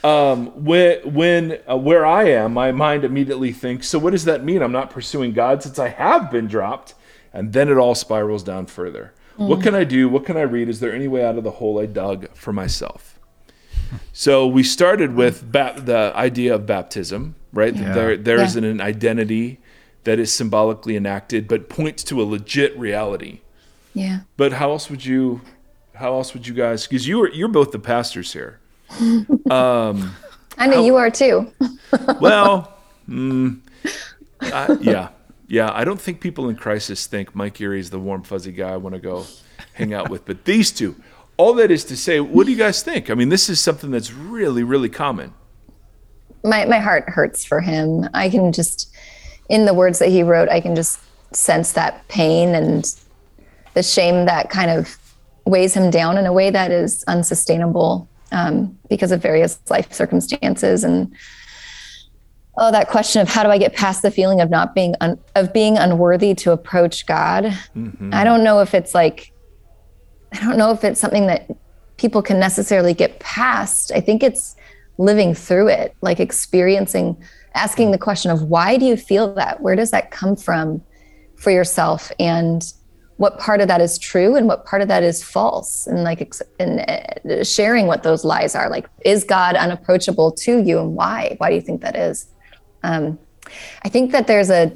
[0.04, 4.44] um, when when uh, where I am, my mind immediately thinks, so what does that
[4.44, 4.62] mean?
[4.62, 6.94] I'm not pursuing God since I have been dropped,
[7.34, 9.14] and then it all spirals down further.
[9.38, 10.10] What can I do?
[10.10, 10.68] What can I read?
[10.68, 13.20] Is there any way out of the hole I dug for myself?
[14.12, 17.76] So we started with ba- the idea of baptism, right?
[17.76, 17.94] Yeah.
[17.94, 18.64] There there is Yeah.
[18.64, 19.60] an identity
[20.06, 23.42] that is symbolically enacted, but points to a legit reality.
[23.94, 24.22] Yeah.
[24.38, 25.42] But how else would you?
[25.98, 26.86] How else would you guys?
[26.88, 28.60] Because you are you're both the pastors here.
[29.52, 30.16] Um,
[30.58, 31.52] I know you are too.
[32.22, 32.74] Well,
[33.08, 33.60] mm,
[34.42, 35.10] I- yeah,
[35.48, 35.72] yeah.
[35.74, 38.78] I don't think people in crisis think Mike Erre is the warm, fuzzy guy I
[38.78, 39.26] want to go
[39.74, 40.26] hang out with.
[40.26, 40.96] But these two,
[41.38, 43.10] all that is to say, what do you guys think?
[43.10, 45.34] I mean, this is something that's really, really common.
[46.44, 48.08] my my heart hurts for him.
[48.14, 48.94] I can just
[49.50, 51.00] in the words that he wrote, I can just
[51.34, 52.84] sense that pain and
[53.76, 54.98] the shame that kind of
[55.50, 60.84] weighs him down in a way that is unsustainable um, because of various life circumstances.
[60.84, 61.14] And
[62.58, 65.20] oh that question of how do i get past the feeling of not being un-
[65.36, 67.44] of being unworthy to approach god
[67.76, 68.12] Mm-hmm.
[68.12, 69.32] i don't know if it's like
[70.34, 71.48] i don't know if it's something that
[71.98, 73.92] people can necessarily get past.
[73.92, 74.56] I think it's
[75.00, 77.16] living through it like experiencing
[77.54, 79.62] asking the question of why do you feel that?
[79.62, 80.82] Where does that come from
[81.36, 82.12] for yourself?
[82.20, 82.64] And
[83.18, 86.32] what part of that is true and what part of that is false and like
[86.60, 86.80] and
[87.30, 91.36] uh, sharing what those lies are like is god unapproachable to you and why?
[91.40, 92.28] Why do you think that is?
[92.84, 93.20] Um,
[93.84, 94.72] i think that there's a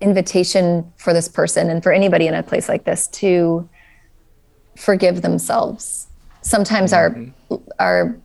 [0.00, 3.68] invitation for this person and for anybody in a place like this to
[4.76, 6.08] forgive themselves.
[6.42, 7.16] Sometimes our
[7.78, 8.18] our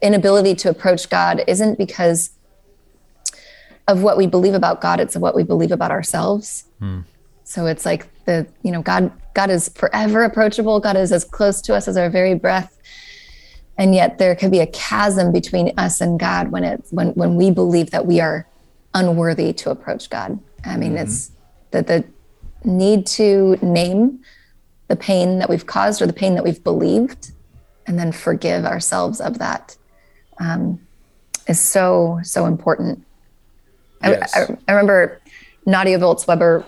[0.00, 2.30] inability to approach god isn't because
[3.88, 6.64] of what we believe about god it's what we believe about ourselves.
[7.42, 10.78] So it's like the you know god god is forever approachable.
[10.80, 12.78] God is as close to us as our very breath.
[13.76, 17.36] And yet there could be a chasm between us and god when it's when when
[17.36, 18.46] we believe that we are
[18.94, 20.38] unworthy to approach god.
[20.64, 21.32] I mean it's
[21.72, 22.04] the the
[22.64, 24.20] need to name
[24.88, 27.32] the pain that we've caused or the pain that we've believed
[27.86, 29.76] and then forgive ourselves of that
[30.38, 30.80] um,
[31.48, 33.04] is so so important.
[34.02, 34.34] I- Yes.
[34.36, 35.20] I, I remember
[35.66, 36.64] Nadia Bolz-Weber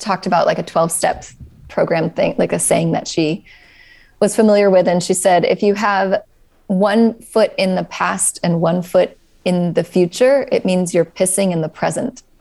[0.00, 1.24] talked about like a 12 step
[1.68, 3.44] program thing, like a saying that she
[4.20, 4.88] was familiar with.
[4.88, 6.22] And she said, if you have
[6.66, 11.52] one foot in the past and one foot in the future, it means you're pissing
[11.52, 12.22] in the present.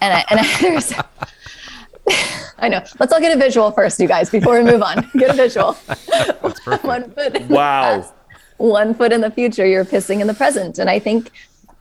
[0.00, 0.92] And I, and I, there's,
[2.58, 2.82] I know.
[2.98, 5.06] Let's all get a visual first, you guys, before we move on.
[5.18, 5.76] Get a visual.
[5.86, 6.84] That's perfect.
[6.84, 7.82] one foot in the Wow.
[8.00, 8.12] past,
[8.56, 10.78] one foot in the future, you're pissing in the present.
[10.78, 11.30] And I think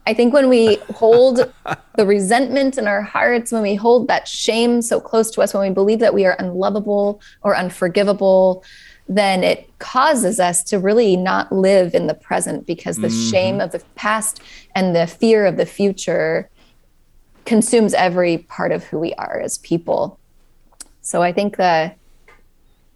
[0.08, 1.52] I think when we hold
[1.96, 5.68] the resentment in our hearts, when we hold that shame so close to us, when
[5.68, 8.64] we believe that we are unlovable or unforgivable,
[9.08, 13.30] then it causes us to really not live in the present because the mm-hmm.
[13.32, 14.42] shame of the past
[14.74, 16.50] and the fear of the future
[17.46, 20.20] consumes every part of who we are as people.
[21.02, 21.98] So I think that,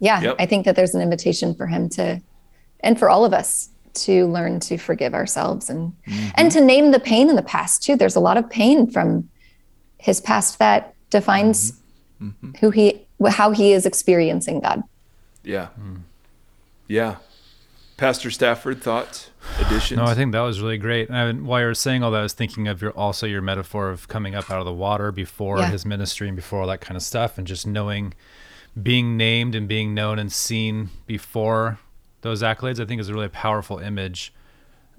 [0.00, 0.36] yeah, Yep.
[0.40, 2.20] I think that there's an invitation for him to,
[2.80, 3.70] and for all of us
[4.04, 6.28] to learn to forgive ourselves and mm-hmm.
[6.34, 7.96] and to name the pain in the past too.
[7.96, 9.28] There's a lot of pain from
[9.98, 12.28] his past that defines mm-hmm.
[12.28, 12.50] Mm-hmm.
[12.60, 14.82] who he, how he is experiencing God.
[15.42, 15.66] Yeah.
[15.68, 15.96] Hmm.
[16.86, 17.16] Yeah.
[17.96, 19.98] Pastor Stafford, thoughts, additions?
[19.98, 21.10] No, I think that was really great.
[21.10, 23.90] And while you were saying all that, I was thinking of your also your metaphor
[23.90, 25.70] of coming up out of the water before Yeah.
[25.70, 28.14] his ministry and before all that kind of stuff, and just knowing,
[28.82, 31.78] being named and being known and seen before
[32.22, 32.80] those accolades.
[32.80, 34.32] I think is a really powerful image.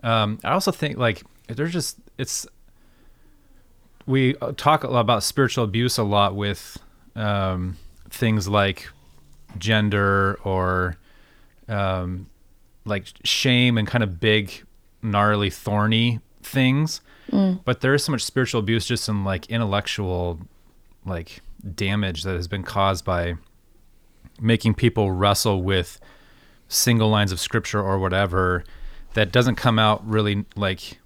[0.04, 2.48] Um, I also think like there's just it's
[4.06, 6.78] we talk a lot about spiritual abuse a lot with
[7.16, 7.78] um,
[8.10, 8.88] things like
[9.58, 10.98] gender or
[11.68, 12.28] um,
[12.86, 14.64] like shame and kind of big,
[15.02, 17.02] gnarly, thorny things.
[17.64, 20.40] But there is so much spiritual abuse just in like intellectual,
[21.06, 21.42] like
[21.76, 23.36] damage that has been caused by
[24.40, 26.00] making people wrestle with
[26.72, 28.64] single lines of scripture or whatever
[29.14, 31.00] that doesn't come out really like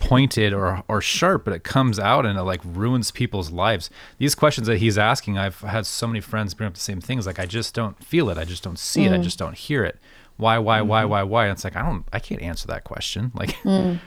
[0.00, 3.90] pointed or or sharp, but it comes out and it like ruins people's lives.
[4.18, 7.26] These questions that he's asking, I've had so many friends bring up the same things.
[7.26, 8.38] Like I just don't feel it.
[8.38, 9.12] I just don't see it.
[9.12, 9.22] I mm.
[9.22, 9.98] just don't hear it.
[10.36, 11.10] Why, why, why, mm-hmm.
[11.10, 11.44] why, why?
[11.46, 13.32] And it's like I don't, I can't answer that question.
[13.38, 13.98] Like, mm.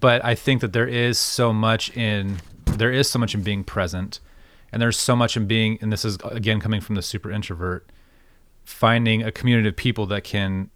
[0.00, 3.64] but I think that there is so much in there is so much in being
[3.64, 4.20] present,
[4.72, 5.78] and there's so much in being.
[5.80, 7.88] And this is again coming from the super introvert,
[8.66, 10.70] finding a community of people that can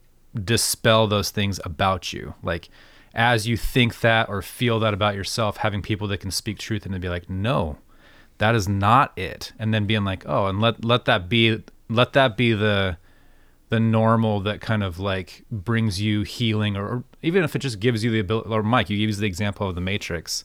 [0.45, 2.34] dispel those things about you.
[2.43, 2.70] Like
[3.12, 6.86] as you think that or feel that about yourself, having people that can speak truth
[6.86, 7.78] and to be like, no,
[8.38, 9.53] that is not it.
[9.59, 12.97] And then being like, oh, and let let that be let that be the
[13.68, 17.80] the normal that kind of like brings you healing or, or even if it just
[17.80, 20.45] gives you the ability or Mike, you use the example of the matrix.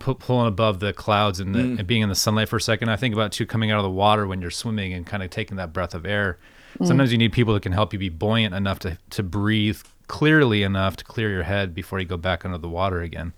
[0.00, 1.78] Pu- pulling above the clouds and, the, mm.
[1.78, 2.88] and being in the sunlight for a second.
[2.88, 5.30] I think about too coming out of the water when you're swimming and kind of
[5.30, 6.38] taking that breath of air.
[6.78, 6.86] Mm.
[6.88, 10.62] Sometimes you need people that can help you be buoyant enough to, to breathe clearly
[10.62, 13.32] enough to clear your head before you go back under the water again.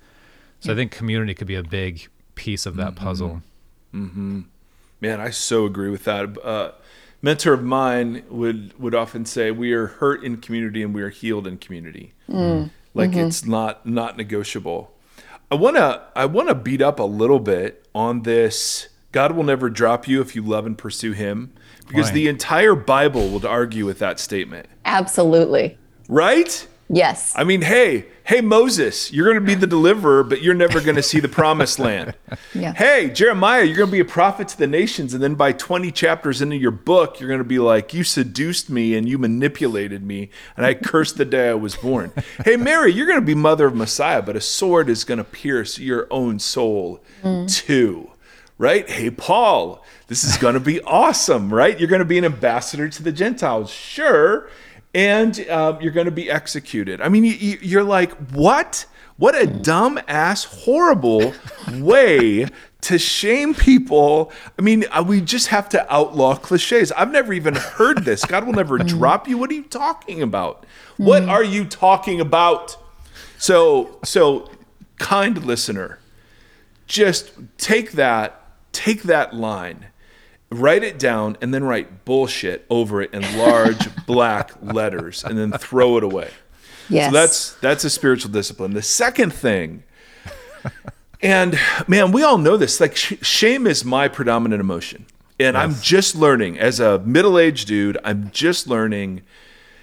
[0.60, 3.04] So I think community could be a big piece of that mm-hmm.
[3.04, 3.42] puzzle.
[3.94, 4.42] Mm-hmm.
[5.00, 6.36] Man, I so agree with that.
[6.44, 6.72] Uh,
[7.22, 11.08] mentor of mine would would often say, "We are hurt in community and we are
[11.08, 12.12] healed in community.
[12.28, 12.70] Mm.
[12.94, 13.20] Like mm-hmm.
[13.20, 14.92] it's not not negotiable."
[15.50, 18.88] I wanna I wanna beat up a little bit on this.
[19.12, 21.52] God will never drop you if you love and pursue Him,
[21.88, 22.14] because Right.
[22.14, 25.76] the entire Bible would argue with that statement, Absolutely.
[26.08, 26.66] right?
[26.92, 27.32] Yes.
[27.36, 30.96] I mean, hey, hey, Moses, you're going to be the deliverer, but you're never going
[30.96, 32.14] to see the promised land.
[32.54, 32.72] Yeah.
[32.72, 35.14] Hey, Jeremiah, you're going to be a prophet to the nations.
[35.14, 38.70] And then by 20 chapters into your book, you're going to be like, you seduced
[38.70, 42.12] me and you manipulated me, and I cursed the day I was born.
[42.44, 45.24] hey, Mary, you're going to be mother of Messiah, but a sword is going to
[45.24, 47.52] pierce your own soul mm.
[47.52, 48.10] too.
[48.58, 48.88] Right?
[48.88, 51.78] Hey, Paul, this is going to be awesome, right?
[51.78, 53.70] You're going to be an ambassador to the Gentiles.
[53.70, 54.48] Sure
[54.94, 57.00] and um, you're going to be executed.
[57.00, 58.86] I mean, you, you're like, what?
[59.16, 61.34] What a dumb ass, horrible
[61.74, 62.46] way
[62.80, 64.32] to shame people.
[64.58, 66.90] I mean, uh, we just have to outlaw cliches.
[66.92, 68.24] I've never even heard this.
[68.24, 69.36] God will never drop you.
[69.36, 70.64] What are you talking about?
[70.96, 72.76] What are you talking about?
[73.36, 74.50] So, so
[74.98, 75.98] kind listener,
[76.86, 79.89] just take that, take that line
[80.50, 85.52] write it down and then write bullshit over it in large black letters and then
[85.52, 86.30] throw it away.
[86.88, 87.12] Yes.
[87.12, 88.74] So that's that's a spiritual discipline.
[88.74, 89.84] The second thing
[91.22, 92.80] and man, we all know this.
[92.80, 95.06] Like sh- shame is my predominant emotion.
[95.38, 99.22] And I'm just learning as a middle-aged dude, I'm just learning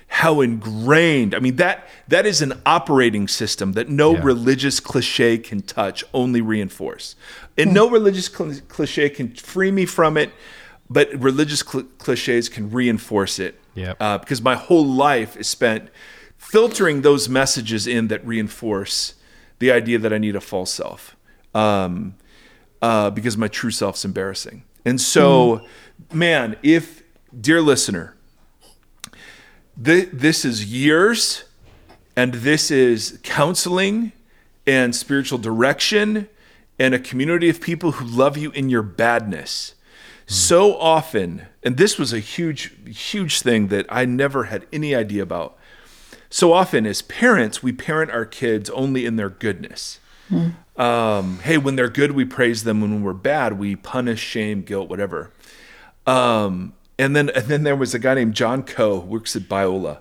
[0.08, 1.34] how ingrained.
[1.34, 4.22] I mean that that is an operating system that no Yeah.
[4.24, 7.16] religious cliche can touch, only reinforce.
[7.58, 7.76] And hmm.
[7.76, 10.32] no religious cl- cliche can free me from it,
[10.90, 13.60] but religious cl- cliches can reinforce it.
[13.76, 13.98] Yep.
[14.00, 15.90] Uh, because my whole life is spent
[16.38, 19.16] filtering those messages in that reinforce
[19.60, 21.16] the idea that I need a false self.
[21.54, 22.16] Um,
[22.82, 24.64] uh, because my true self's embarrassing.
[24.86, 25.66] And so,
[26.14, 27.04] man, if,
[27.40, 28.16] dear listener,
[29.84, 31.44] th- this is years
[32.16, 34.12] and this is counseling
[34.66, 36.30] and spiritual direction
[36.80, 39.74] and a community of people who love you in your badness.
[40.30, 45.24] So often, and this was a huge, huge thing that I never had any idea
[45.24, 45.58] about.
[46.30, 50.02] So often, as parents, we parent our kids only in their goodness.
[50.76, 52.82] Um, hey, when they're good, we praise them.
[52.82, 55.32] When we're bad, we punish, shame, guilt, whatever.
[56.06, 59.44] Um, and then and then there was a guy named John Coe, who works at
[59.44, 60.00] Biola,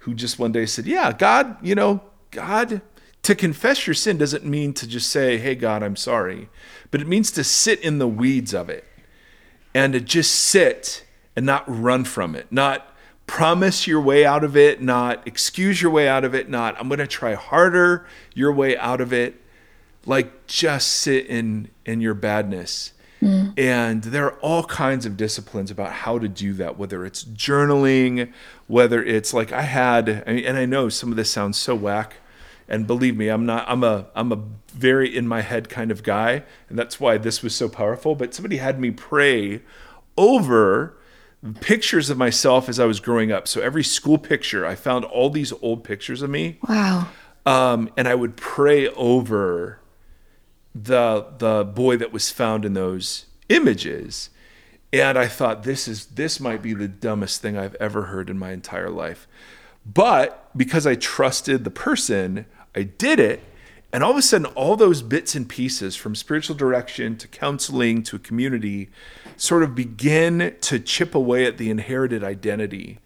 [0.00, 2.02] who just one day said, "Yeah, God, you know,
[2.32, 2.82] God,
[3.22, 6.48] to confess your sin doesn't mean to just say, "Hey, God, I'm sorry,"
[6.90, 8.84] but it means to sit in the weeds of it
[9.74, 11.04] and to just sit
[11.36, 12.94] and not run from it, not
[13.26, 16.88] promise your way out of it, not excuse your way out of it, not I'm
[16.88, 19.40] going to try harder your way out of it.
[20.06, 22.92] Like just sit in in your badness.
[23.22, 23.58] Mm.
[23.58, 28.32] And there are all kinds of disciplines about how to do that, whether it's journaling,
[28.66, 31.74] whether it's like I had, I mean, and I know some of this sounds so
[31.74, 32.14] whack,
[32.70, 34.38] and believe me, I'm not, I'm a, I'm a
[34.72, 38.14] very in my head kind of guy, and that's why this was so powerful.
[38.14, 39.60] But somebody had me pray
[40.16, 40.96] over
[41.60, 43.48] pictures of myself as I was growing up.
[43.48, 47.08] So every school picture, I found all these old pictures of me Wow.
[47.46, 49.80] um, and I would pray over
[50.74, 54.30] the the boy that was found in those images.
[54.92, 58.38] And I thought this is this might be the dumbest thing I've ever heard in
[58.38, 59.26] my entire life.
[59.86, 62.44] But because I trusted the person,
[62.74, 63.42] I did it.
[63.92, 68.04] And all of a sudden, all those bits and pieces from spiritual direction to counseling
[68.04, 68.88] to a community
[69.36, 72.98] sort of begin to chip away at the inherited identity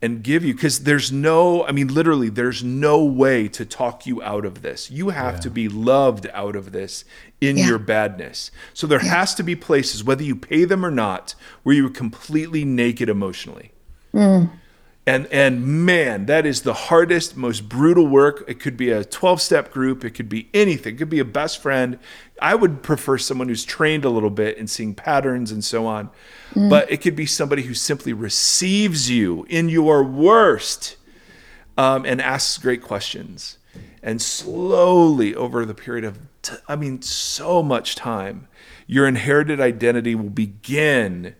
[0.00, 4.22] and give you because there's no i mean literally there's no way to talk you
[4.22, 4.90] out of this.
[4.90, 7.04] You have to be loved out of this
[7.40, 7.68] in Yeah.
[7.68, 8.50] your badness.
[8.74, 12.64] So there has to be places whether you pay them or not where you're completely
[12.64, 13.72] naked emotionally
[14.14, 14.50] mm.
[15.06, 18.44] And and man that is the hardest most brutal work.
[18.48, 20.04] It could be a 12 step group.
[20.04, 20.94] It could be anything.
[20.94, 21.98] It could be a best friend.
[22.40, 26.10] I would prefer someone who's trained a little bit in seeing patterns and so on.
[26.68, 30.96] But it could be somebody who simply receives you in your worst
[31.76, 33.58] um, and asks great questions.
[34.02, 38.46] And slowly over the period of t- i mean so much time
[38.86, 41.34] your inherited identity will begin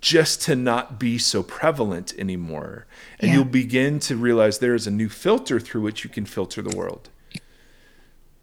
[0.00, 2.86] just to not be so prevalent anymore
[3.20, 3.36] and Yeah.
[3.36, 6.76] you'll begin to realize there is a new filter through which you can filter the
[6.76, 7.08] world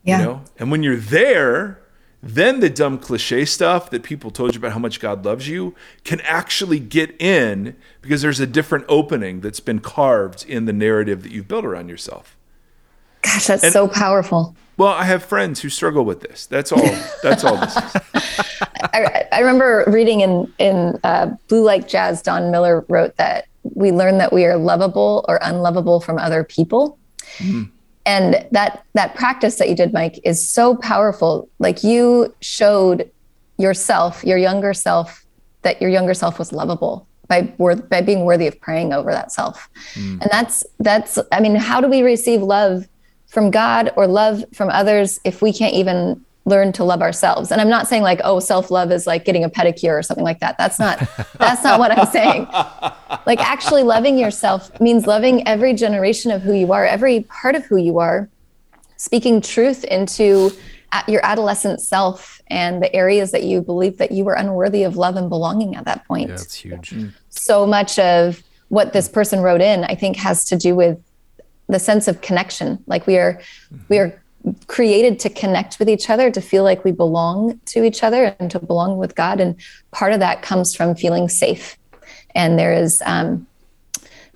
[0.04, 0.20] Yeah.
[0.20, 1.80] you know and when you're there
[2.24, 5.76] then the dumb cliche stuff that people told you about how much god loves you
[6.04, 11.22] can actually get in because there's a different opening that's been carved in the narrative
[11.24, 12.36] that you've built around yourself
[13.22, 14.56] Gosh, that's so powerful.
[14.78, 16.90] Well i have friends who struggle with this that's all
[17.24, 17.96] that's all this is
[18.94, 23.92] I, I remember reading in in uh, Blue Like Jazz, Don Miller wrote that we
[23.92, 26.98] learn that we are lovable or unlovable from other people,
[28.06, 31.50] and that that practice that you did, Mike, is so powerful.
[31.60, 33.10] Like you showed
[33.58, 35.26] yourself, your younger self,
[35.64, 37.08] that your younger self was lovable.
[37.28, 40.22] by worth by being worthy of praying over that self mm.
[40.22, 42.86] and that's that's i mean how do we receive love
[43.36, 47.60] from god or love from others if we can't even learn to love ourselves and
[47.60, 50.58] i'm not saying like oh self-love is like getting a pedicure or something like that
[50.58, 50.98] that's not
[51.38, 52.48] that's not what i'm saying
[53.26, 57.66] like actually loving yourself means loving every generation of who you are every part of
[57.66, 58.30] who you are
[58.96, 60.50] speaking truth into
[61.10, 65.18] your adolescent self and the areas that you believe that you were unworthy of love
[65.18, 66.30] and belonging at that point.
[66.30, 66.92] Yeah, that's huge.
[66.92, 67.12] Mm.
[67.28, 70.98] So much of what this person wrote in, I think, has to do with
[71.68, 72.84] the sense of connection.
[72.88, 73.78] Like we are, mm-hmm.
[73.90, 74.22] we are
[74.68, 78.52] created to connect with each other, to feel like we belong to each other, and
[78.52, 79.40] to belong with God.
[79.40, 79.56] And
[79.92, 81.78] part of that comes from feeling safe.
[82.36, 83.48] And there is um,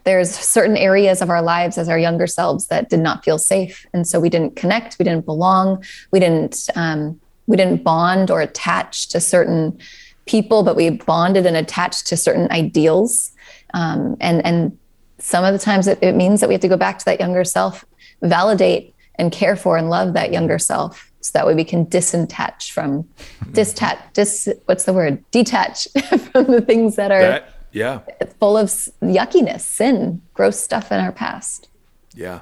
[0.10, 3.86] there's certain areas of our lives as our younger selves that did not feel safe
[3.94, 8.42] and so we didn't connect we didn't belong we didn't um, we didn't bond or
[8.42, 9.78] attach to certain
[10.26, 13.32] people but we bonded and attached to certain ideals
[13.76, 14.78] um, and and
[15.20, 17.20] some of the times it, it means that we have to go back to that
[17.20, 17.86] younger self
[18.22, 22.72] validate and care for and love that younger self so that way we can disattach
[22.72, 23.08] from
[23.52, 25.88] distach dis what's the word detach
[26.32, 28.00] from the things that are that- yeah.
[28.40, 31.70] Full of yuckiness, sin, gross stuff in our past.
[32.14, 32.42] Yeah.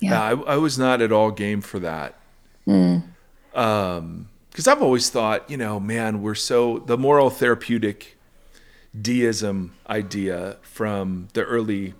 [0.00, 0.10] Yeah.
[0.10, 2.14] yeah I, I, was not at all game for that.
[2.66, 3.02] Mm.
[3.54, 8.16] Um, because I've always thought, you know, man, we're so the moral therapeutic
[9.00, 11.94] deism idea from the early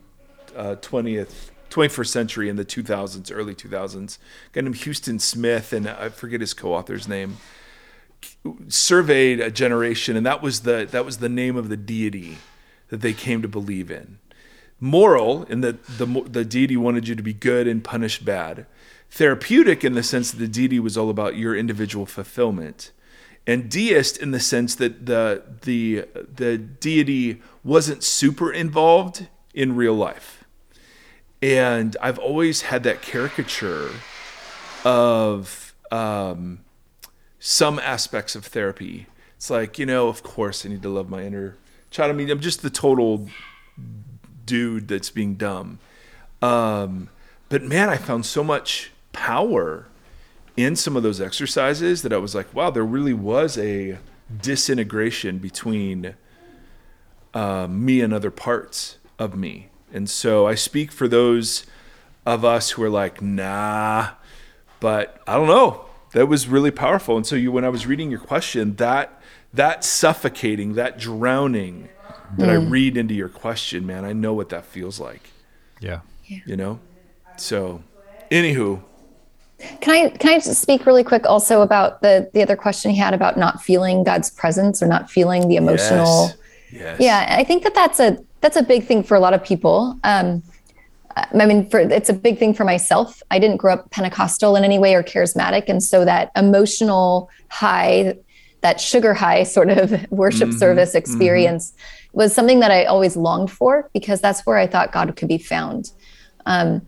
[0.56, 4.18] uh, 20th 21st century in the 2000s early 2000s
[4.52, 7.38] guy named Houston Smith and I forget his co-author's name
[8.68, 12.38] surveyed a generation and that was the that was the name of the deity
[12.90, 14.18] that they came to believe in.
[14.80, 18.66] Moral, in that the, the deity wanted you to be good and punish bad.
[19.10, 22.92] Therapeutic, in the sense that the deity was all about your individual fulfillment.
[23.46, 29.94] And deist, in the sense that the, the, the deity wasn't super involved in real
[29.94, 30.39] life.
[31.42, 33.90] And I've always had that caricature
[34.84, 36.60] of um,
[37.38, 39.06] some aspects of therapy.
[39.36, 41.56] It's like, you know, of course I need to love my inner
[41.90, 42.10] child.
[42.10, 43.28] I mean, I'm just the total
[44.44, 45.78] dude that's being dumb.
[46.42, 47.08] Um,
[47.48, 49.86] but man, I found so much power
[50.56, 53.98] in some of those exercises that I was like, wow, there really was a
[54.42, 56.14] disintegration between
[57.32, 59.69] uh, me and other parts of me.
[59.92, 61.66] And so I speak for those
[62.26, 64.10] of us who are like, nah,
[64.78, 65.86] but I don't know.
[66.12, 67.16] That was really powerful.
[67.16, 69.20] And so you, when I was reading your question, that
[69.52, 71.88] that suffocating, that drowning
[72.36, 72.52] that mm.
[72.52, 75.30] I read into your question, man, I know what that feels like.
[75.80, 76.00] Yeah.
[76.24, 76.78] You know?
[77.36, 77.82] So,
[78.30, 78.82] anywho.
[79.80, 82.96] Can I can I just speak really quick also about the the other question he
[82.96, 86.36] had about not feeling God's presence or not feeling the emotional yes.
[86.72, 87.00] Yes.
[87.00, 89.98] Yeah, I think that that's a that's a big thing for a lot of people.
[90.04, 90.42] Um,
[91.16, 93.22] I mean, for it's a big thing for myself.
[93.30, 98.16] I didn't grow up Pentecostal in any way or charismatic, and so that emotional high
[98.62, 100.98] that sugar high sort of worship mm-hmm, service mm-hmm.
[100.98, 102.18] experience mm-hmm.
[102.18, 105.38] was something that I always longed for because that's where I thought God could be
[105.38, 105.92] found.
[106.46, 106.82] Um,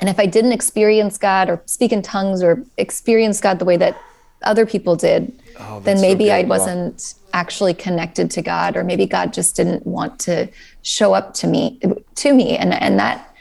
[0.00, 3.76] and if I didn't experience God or speak in tongues or experience God the way
[3.76, 3.96] that
[4.42, 9.06] other people did, oh, then maybe so I wasn't actually connected to God, or maybe
[9.06, 10.48] God just didn't want to
[10.82, 11.80] show up to me
[12.16, 13.34] to me, and and that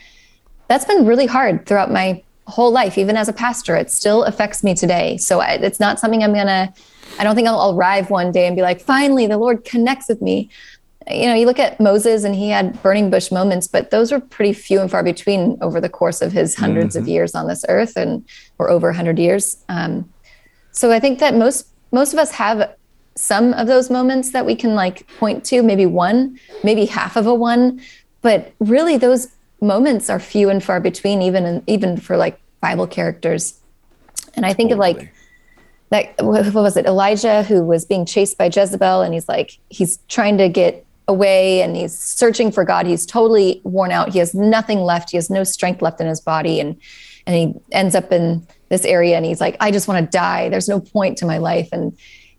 [0.67, 3.75] that's been really hard throughout my whole life, even as a pastor.
[3.75, 5.17] It still affects me today.
[5.17, 6.73] So I, it's not something I'm gonna
[7.19, 10.21] I don't think I'll arrive one day and be like, finally, the Lord connects with
[10.21, 10.49] me.
[11.09, 14.19] You know, you look at Moses and he had burning bush moments, but those were
[14.19, 16.99] pretty few and far between over the course of his 100s mm-hmm.
[16.99, 18.25] of years on this earth and
[18.59, 19.63] or over 100 years.
[19.69, 20.11] Um,
[20.71, 22.75] so I think that most most of us have
[23.18, 27.26] some of those moments that we can like point to, maybe one, maybe half of
[27.26, 27.82] a one,
[28.22, 29.28] but really those
[29.59, 33.59] moments are few and far between, even in, even for like Bible characters.
[34.36, 34.91] And I think totally.
[34.91, 35.13] of like
[35.89, 36.86] that what was it?
[36.86, 41.61] Elijah who was being chased by jezebel and he's like he's trying to get away
[41.61, 42.86] and he's searching for god.
[42.86, 44.09] He's totally worn out.
[44.09, 45.11] He has nothing left.
[45.11, 46.59] He has no strength left in his body.
[46.59, 46.78] And
[47.26, 50.49] and he ends up in this area and he's like i just want to die.
[50.49, 51.70] There's no point to my life.
[51.72, 51.97] And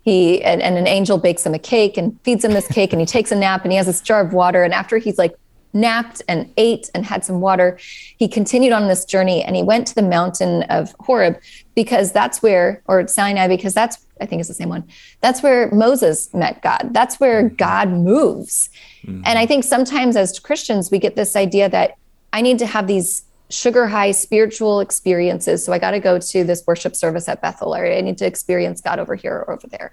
[0.09, 3.01] he and, and an angel bakes him a cake and feeds him this cake and
[3.01, 5.35] he takes a nap and he has this jar of water and after he's like
[5.75, 7.79] napped and ate and had some water.
[8.17, 11.39] He continued on this journey and he went to the mountain of Horeb
[11.75, 14.85] because that's where, or Sinai, because that's, I think it's the same one.
[15.21, 16.91] That's where Moses met God.
[16.93, 17.57] That's where mm-hmm.
[17.57, 18.71] God moves.
[19.05, 19.23] Mm-hmm.
[19.27, 21.99] And I think sometimes as Christians, we get this idea that
[22.33, 25.65] I need to have these sugar high spiritual experiences.
[25.65, 28.27] So I got to go to this worship service at Bethel, or I need to
[28.27, 29.93] experience God over here or over there.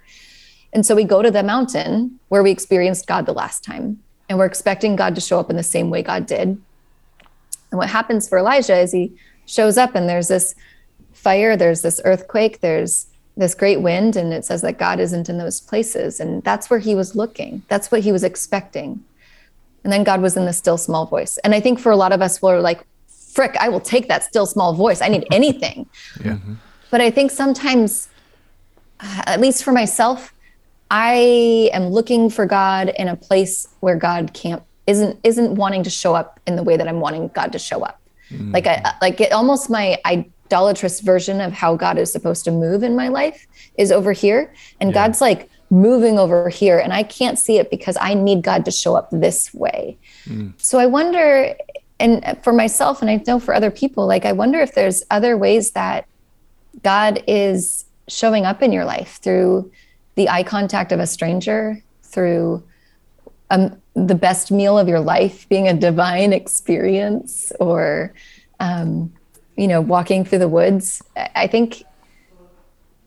[0.72, 4.38] And so we go to the mountain where we experienced God the last time and
[4.38, 6.48] we're expecting God to show up in the same way God did.
[6.48, 10.54] And what happens for Elijah is he shows up and there's this
[11.12, 15.38] fire, there's this earthquake, there's this great wind, and it says that God isn't in
[15.38, 16.20] those places.
[16.20, 19.04] And that's where he was looking, that's what he was expecting.
[19.84, 21.38] And then God was in the still small voice.
[21.38, 22.84] And I think for a lot of us, we're like,
[23.36, 25.00] frick, I will take that still small voice.
[25.02, 25.86] I need anything.
[26.24, 26.32] Yeah.
[26.32, 26.54] Mm-hmm.
[26.90, 28.08] But I think sometimes,
[29.00, 30.32] uh, at least for myself,
[30.90, 35.90] I am looking for God in a place where God can't isn't isn't wanting to
[35.90, 38.00] show up in the way that I'm wanting God to show up.
[38.30, 38.52] Mm.
[38.54, 42.52] Like I uh, like it almost my idolatrous version of how God is supposed to
[42.52, 44.94] move in my life is over here and Yeah.
[44.94, 48.70] God's like moving over here and I can't see it because I need God to
[48.70, 49.98] show up this way.
[50.26, 50.52] Mm.
[50.58, 51.56] So I wonder
[51.98, 55.36] and for myself and I know for other people like I wonder if there's other
[55.36, 56.06] ways that
[56.82, 59.70] God is showing up in your life through
[60.14, 62.62] the eye contact of a stranger, through
[63.50, 68.12] um, the best meal of your life being a divine experience, or
[68.60, 69.12] um,
[69.56, 71.02] you know, walking through the woods.
[71.34, 71.84] I think,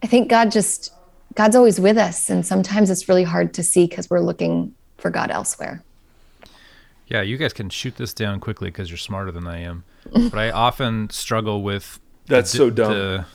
[0.03, 0.93] I think God just
[1.35, 5.09] God's always with us, and sometimes it's really hard to see because we're looking for
[5.09, 5.83] God elsewhere.
[7.09, 9.83] Yeah, you guys can shoot this down quickly because you're smarter than I am.
[10.13, 12.91] But I often struggle with That's the- so dumb.
[12.91, 13.25] The,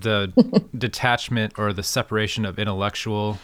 [0.00, 3.38] the detachment or the separation of intellectual,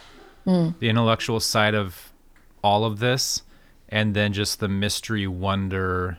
[0.45, 2.11] the intellectual side of
[2.63, 3.41] all of this,
[3.89, 6.17] and then just the mystery, wonder,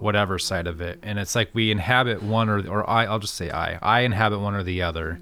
[0.00, 0.98] whatever side of it.
[1.02, 3.06] And it's like we inhabit one or or I.
[3.06, 3.78] I'll just say I.
[3.82, 5.20] I inhabit one or the other.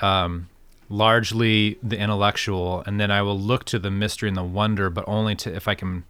[0.00, 0.48] Um,
[0.88, 5.04] largely the intellectual, and then I will look to the mystery and the wonder, but
[5.08, 6.04] only to if I can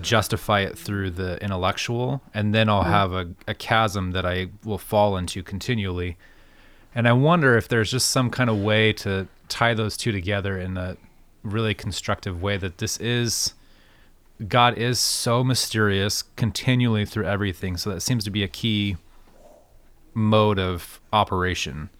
[0.00, 2.90] justify it through the intellectual and then I'll mm.
[2.90, 6.16] have a, a chasm that I will fall into continually.
[6.94, 10.58] And I wonder if there's just some kind of way to tie those two together
[10.58, 10.96] in a
[11.42, 13.54] really constructive way that this is
[14.48, 17.76] God is so mysterious continually through everything.
[17.76, 18.96] So that seems to be a key
[20.14, 21.90] mode of operation.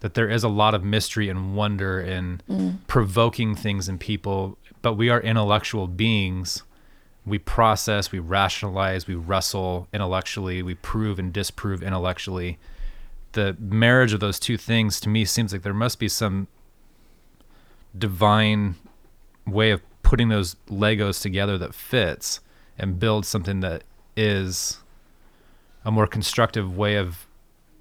[0.00, 2.78] That there is a lot of mystery and wonder in mm.
[2.86, 6.62] provoking things in people, but we are intellectual beings
[7.28, 12.58] we process, we rationalize, we wrestle intellectually, we prove and disprove intellectually.
[13.32, 16.48] The marriage of those two things to me seems like there must be some
[17.96, 18.76] divine
[19.46, 22.40] way of putting those Legos together that fits
[22.78, 23.84] and builds something that
[24.16, 24.78] is
[25.84, 27.26] a more constructive way of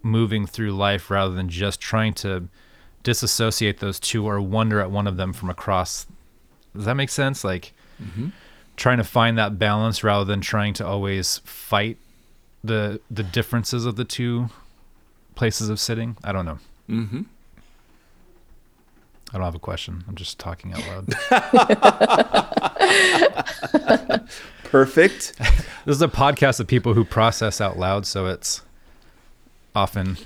[0.03, 2.47] moving through life rather than just trying to
[3.03, 6.07] disassociate those two or wonder at one of them from across.
[6.75, 7.43] Does that make sense?
[7.43, 8.29] Like, mm-hmm.
[8.77, 11.97] Trying to find that balance rather than trying to always fight
[12.63, 14.49] the the differences of the two
[15.35, 16.15] places of sitting.
[16.23, 16.59] I don't know.
[16.89, 17.21] Mm-hmm.
[19.29, 20.05] I don't have a question.
[20.07, 21.07] I'm just talking out loud.
[24.63, 25.37] Perfect.
[25.85, 28.61] this is a podcast of people who process out loud, so it's
[29.75, 30.17] often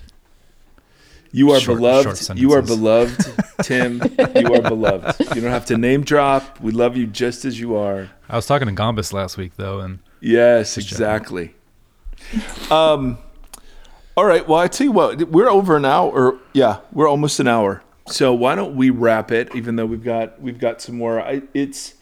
[1.34, 2.18] You are Short- beloved.
[2.18, 3.26] short you are beloved,
[3.64, 4.02] Tim.
[4.36, 5.20] you are beloved.
[5.36, 6.60] You don't have to name drop.
[6.60, 8.10] We love you just as you are.
[8.30, 11.56] I was talking to Gombus last week though, and Yes, exactly.
[12.70, 13.18] Um,
[14.16, 14.48] all right.
[14.48, 16.12] Well, I tell you what, we're over an hour.
[16.12, 17.82] Or, yeah, we're almost an hour.
[18.08, 19.56] So why don't we wrap it?
[19.56, 21.22] Even though we've got we've got some more.
[21.22, 21.94] I, it's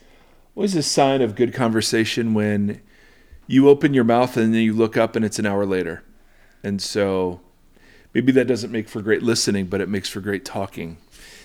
[0.56, 2.82] always a sign of good conversation when
[3.48, 6.04] you open your mouth and then you look up and it's an hour later.
[6.64, 7.42] And so
[8.14, 10.98] maybe that doesn't make for great listening, but it makes for great talking.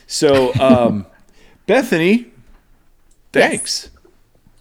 [0.07, 1.07] So um,
[1.67, 2.27] Bethany,
[3.33, 3.91] thanks.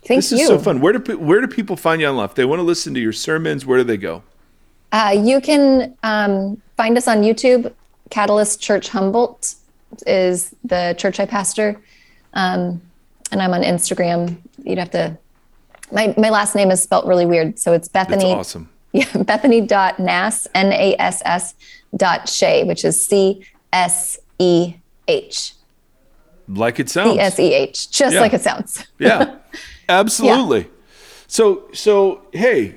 [0.06, 0.40] Thank this you.
[0.40, 0.82] is so fun.
[0.82, 2.26] Where do where do people find you online?
[2.26, 4.24] If they want to listen to your sermons, where do they go?
[4.92, 7.74] Uh, you can um, find us on YouTube.
[8.10, 9.56] Catalyst Church Humboldt
[10.06, 11.82] is the church I pastor,
[12.34, 12.82] um,
[13.32, 14.38] and I'm on Instagram.
[14.64, 15.18] You'd have to.
[15.92, 18.26] My my last name is spelt really weird, so it's Bethany.
[18.26, 18.70] That's awesome.
[18.94, 21.56] Yeah, Bethany.Nass, N A S S
[21.96, 24.76] dot Shea, which is C S E
[25.08, 25.54] H.
[26.48, 27.14] Like it sounds.
[27.14, 28.22] C S E H, just Yeah.
[28.22, 28.86] like it sounds.
[29.00, 29.38] yeah,
[29.90, 30.70] absolutely.
[31.28, 32.76] So so hey,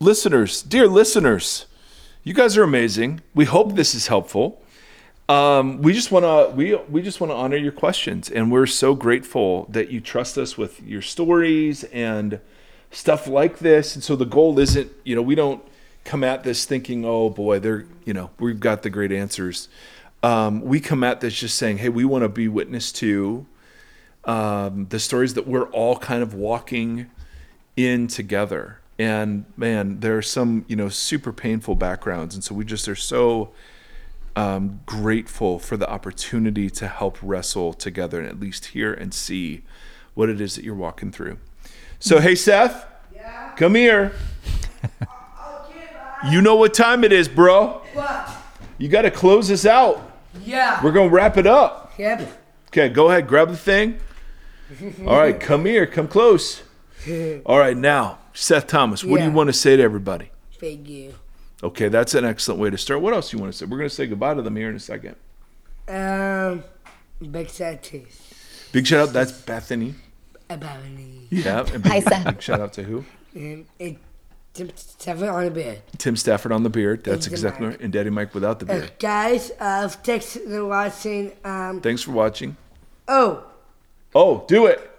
[0.00, 1.66] listeners, dear listeners,
[2.24, 3.20] you guys are amazing.
[3.34, 4.60] We hope this is helpful.
[5.28, 8.66] Um, we just want to we we just want to honor your questions, and we're
[8.66, 12.40] so grateful that you trust us with your stories and
[12.90, 13.94] stuff like this.
[13.94, 15.62] And so the goal isn't, you know, we don't
[16.04, 19.68] come at this thinking, oh boy, they're, you know, we've got the great answers.
[20.22, 23.46] Um, we come at this just saying, hey, we want to be witness to
[24.24, 27.10] um, the stories that we're all kind of walking
[27.76, 28.80] in together.
[28.98, 32.34] And man, there are some, you know, super painful backgrounds.
[32.34, 33.52] And so we just are so
[34.34, 39.62] um, grateful for the opportunity to help wrestle together and at least hear and see
[40.14, 41.38] what it is that you're walking through.
[41.98, 42.86] So, hey, Seth,
[43.56, 44.12] come here.
[46.30, 47.82] You know what time it is, bro.
[47.92, 48.28] What?
[48.78, 50.12] You got to close this out.
[50.44, 50.82] Yeah.
[50.82, 51.92] We're going to wrap it up.
[51.98, 52.28] Yep.
[52.68, 53.98] Okay, go ahead, grab the thing.
[55.06, 56.62] All right, come here, come close.
[57.46, 60.30] All right, now, Seth Thomas, what do you want to say to everybody?
[60.58, 61.14] Thank you.
[61.62, 63.00] Okay, that's an excellent way to start.
[63.00, 63.64] What else do you want to say?
[63.64, 65.16] We're going to say goodbye to them here in a second.
[65.88, 66.64] Um,
[67.30, 68.72] big scientist.
[68.72, 69.94] Big shout out, that's Bethany.
[70.48, 71.26] About me.
[71.30, 71.66] Yeah.
[71.72, 72.24] and Hi, big, Seth.
[72.24, 73.04] big shout out to who?
[73.34, 73.96] And it,
[74.76, 75.82] seven on the beard.
[75.98, 77.04] Tim Stafford on the beard.
[77.04, 77.74] That's Daddy exactly Mike.
[77.76, 77.80] right.
[77.84, 78.92] And Daddy Mike without the Uh, beard.
[78.98, 81.32] guys, uh, thanks for watching.
[81.44, 82.56] Um, Thanks for watching.
[83.08, 83.44] oh,
[84.14, 84.90] Oh, do it.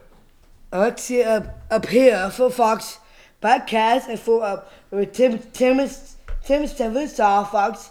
[0.71, 2.99] let's see up up here for Vox
[3.41, 5.89] podcast and for uh, with Tim Tim
[6.43, 7.89] Tim Stevens Star Fox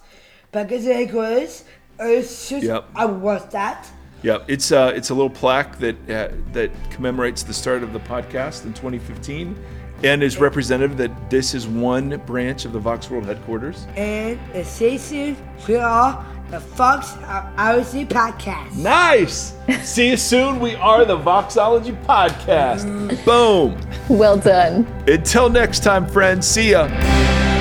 [0.52, 1.64] podcast headquarters.
[1.98, 2.90] Uh, should, Yep.
[2.94, 3.90] I want that.
[4.26, 8.00] Yeah, it's uh, it's a little plaque that uh, that commemorates the start of the
[8.00, 9.56] podcast in 2015,
[10.02, 13.86] and is representative that this is one branch of the Vox World headquarters.
[13.94, 15.36] And the station
[15.68, 18.76] we are the Fox RC podcast.
[18.76, 19.54] Nice.
[19.88, 20.58] See you soon.
[20.58, 23.24] We are the Voxology Podcast.
[23.24, 23.80] Boom.
[24.08, 24.86] Well done.
[25.06, 26.48] Until next time, friends.
[26.48, 27.55] See ya.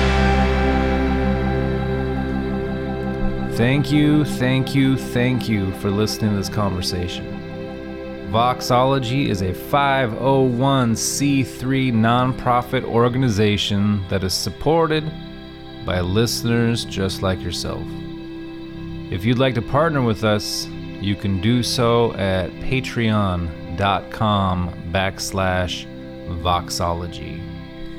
[3.56, 7.24] Thank you, thank you, thank you for listening to this conversation.
[8.30, 15.10] Voxology is a 501c3 nonprofit organization that is supported
[15.86, 17.80] by listeners just like yourself.
[19.10, 20.66] If you'd like to partner with us,
[21.00, 23.48] you can do so at patreon.com
[24.92, 25.86] backslash
[26.42, 27.40] voxology.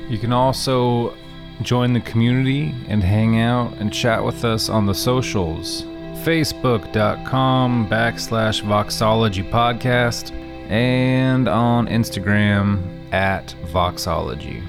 [0.08, 1.16] You can also
[1.62, 5.82] join the community and hang out and chat with us on the socials.
[6.24, 10.32] Facebook.com backslash voxology podcast
[10.70, 12.82] and on instagram
[13.12, 14.62] at voxology.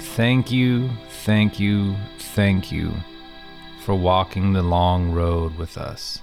[0.00, 0.90] Thank you
[1.24, 2.92] thank you thank you
[3.84, 6.20] for walking the long road with us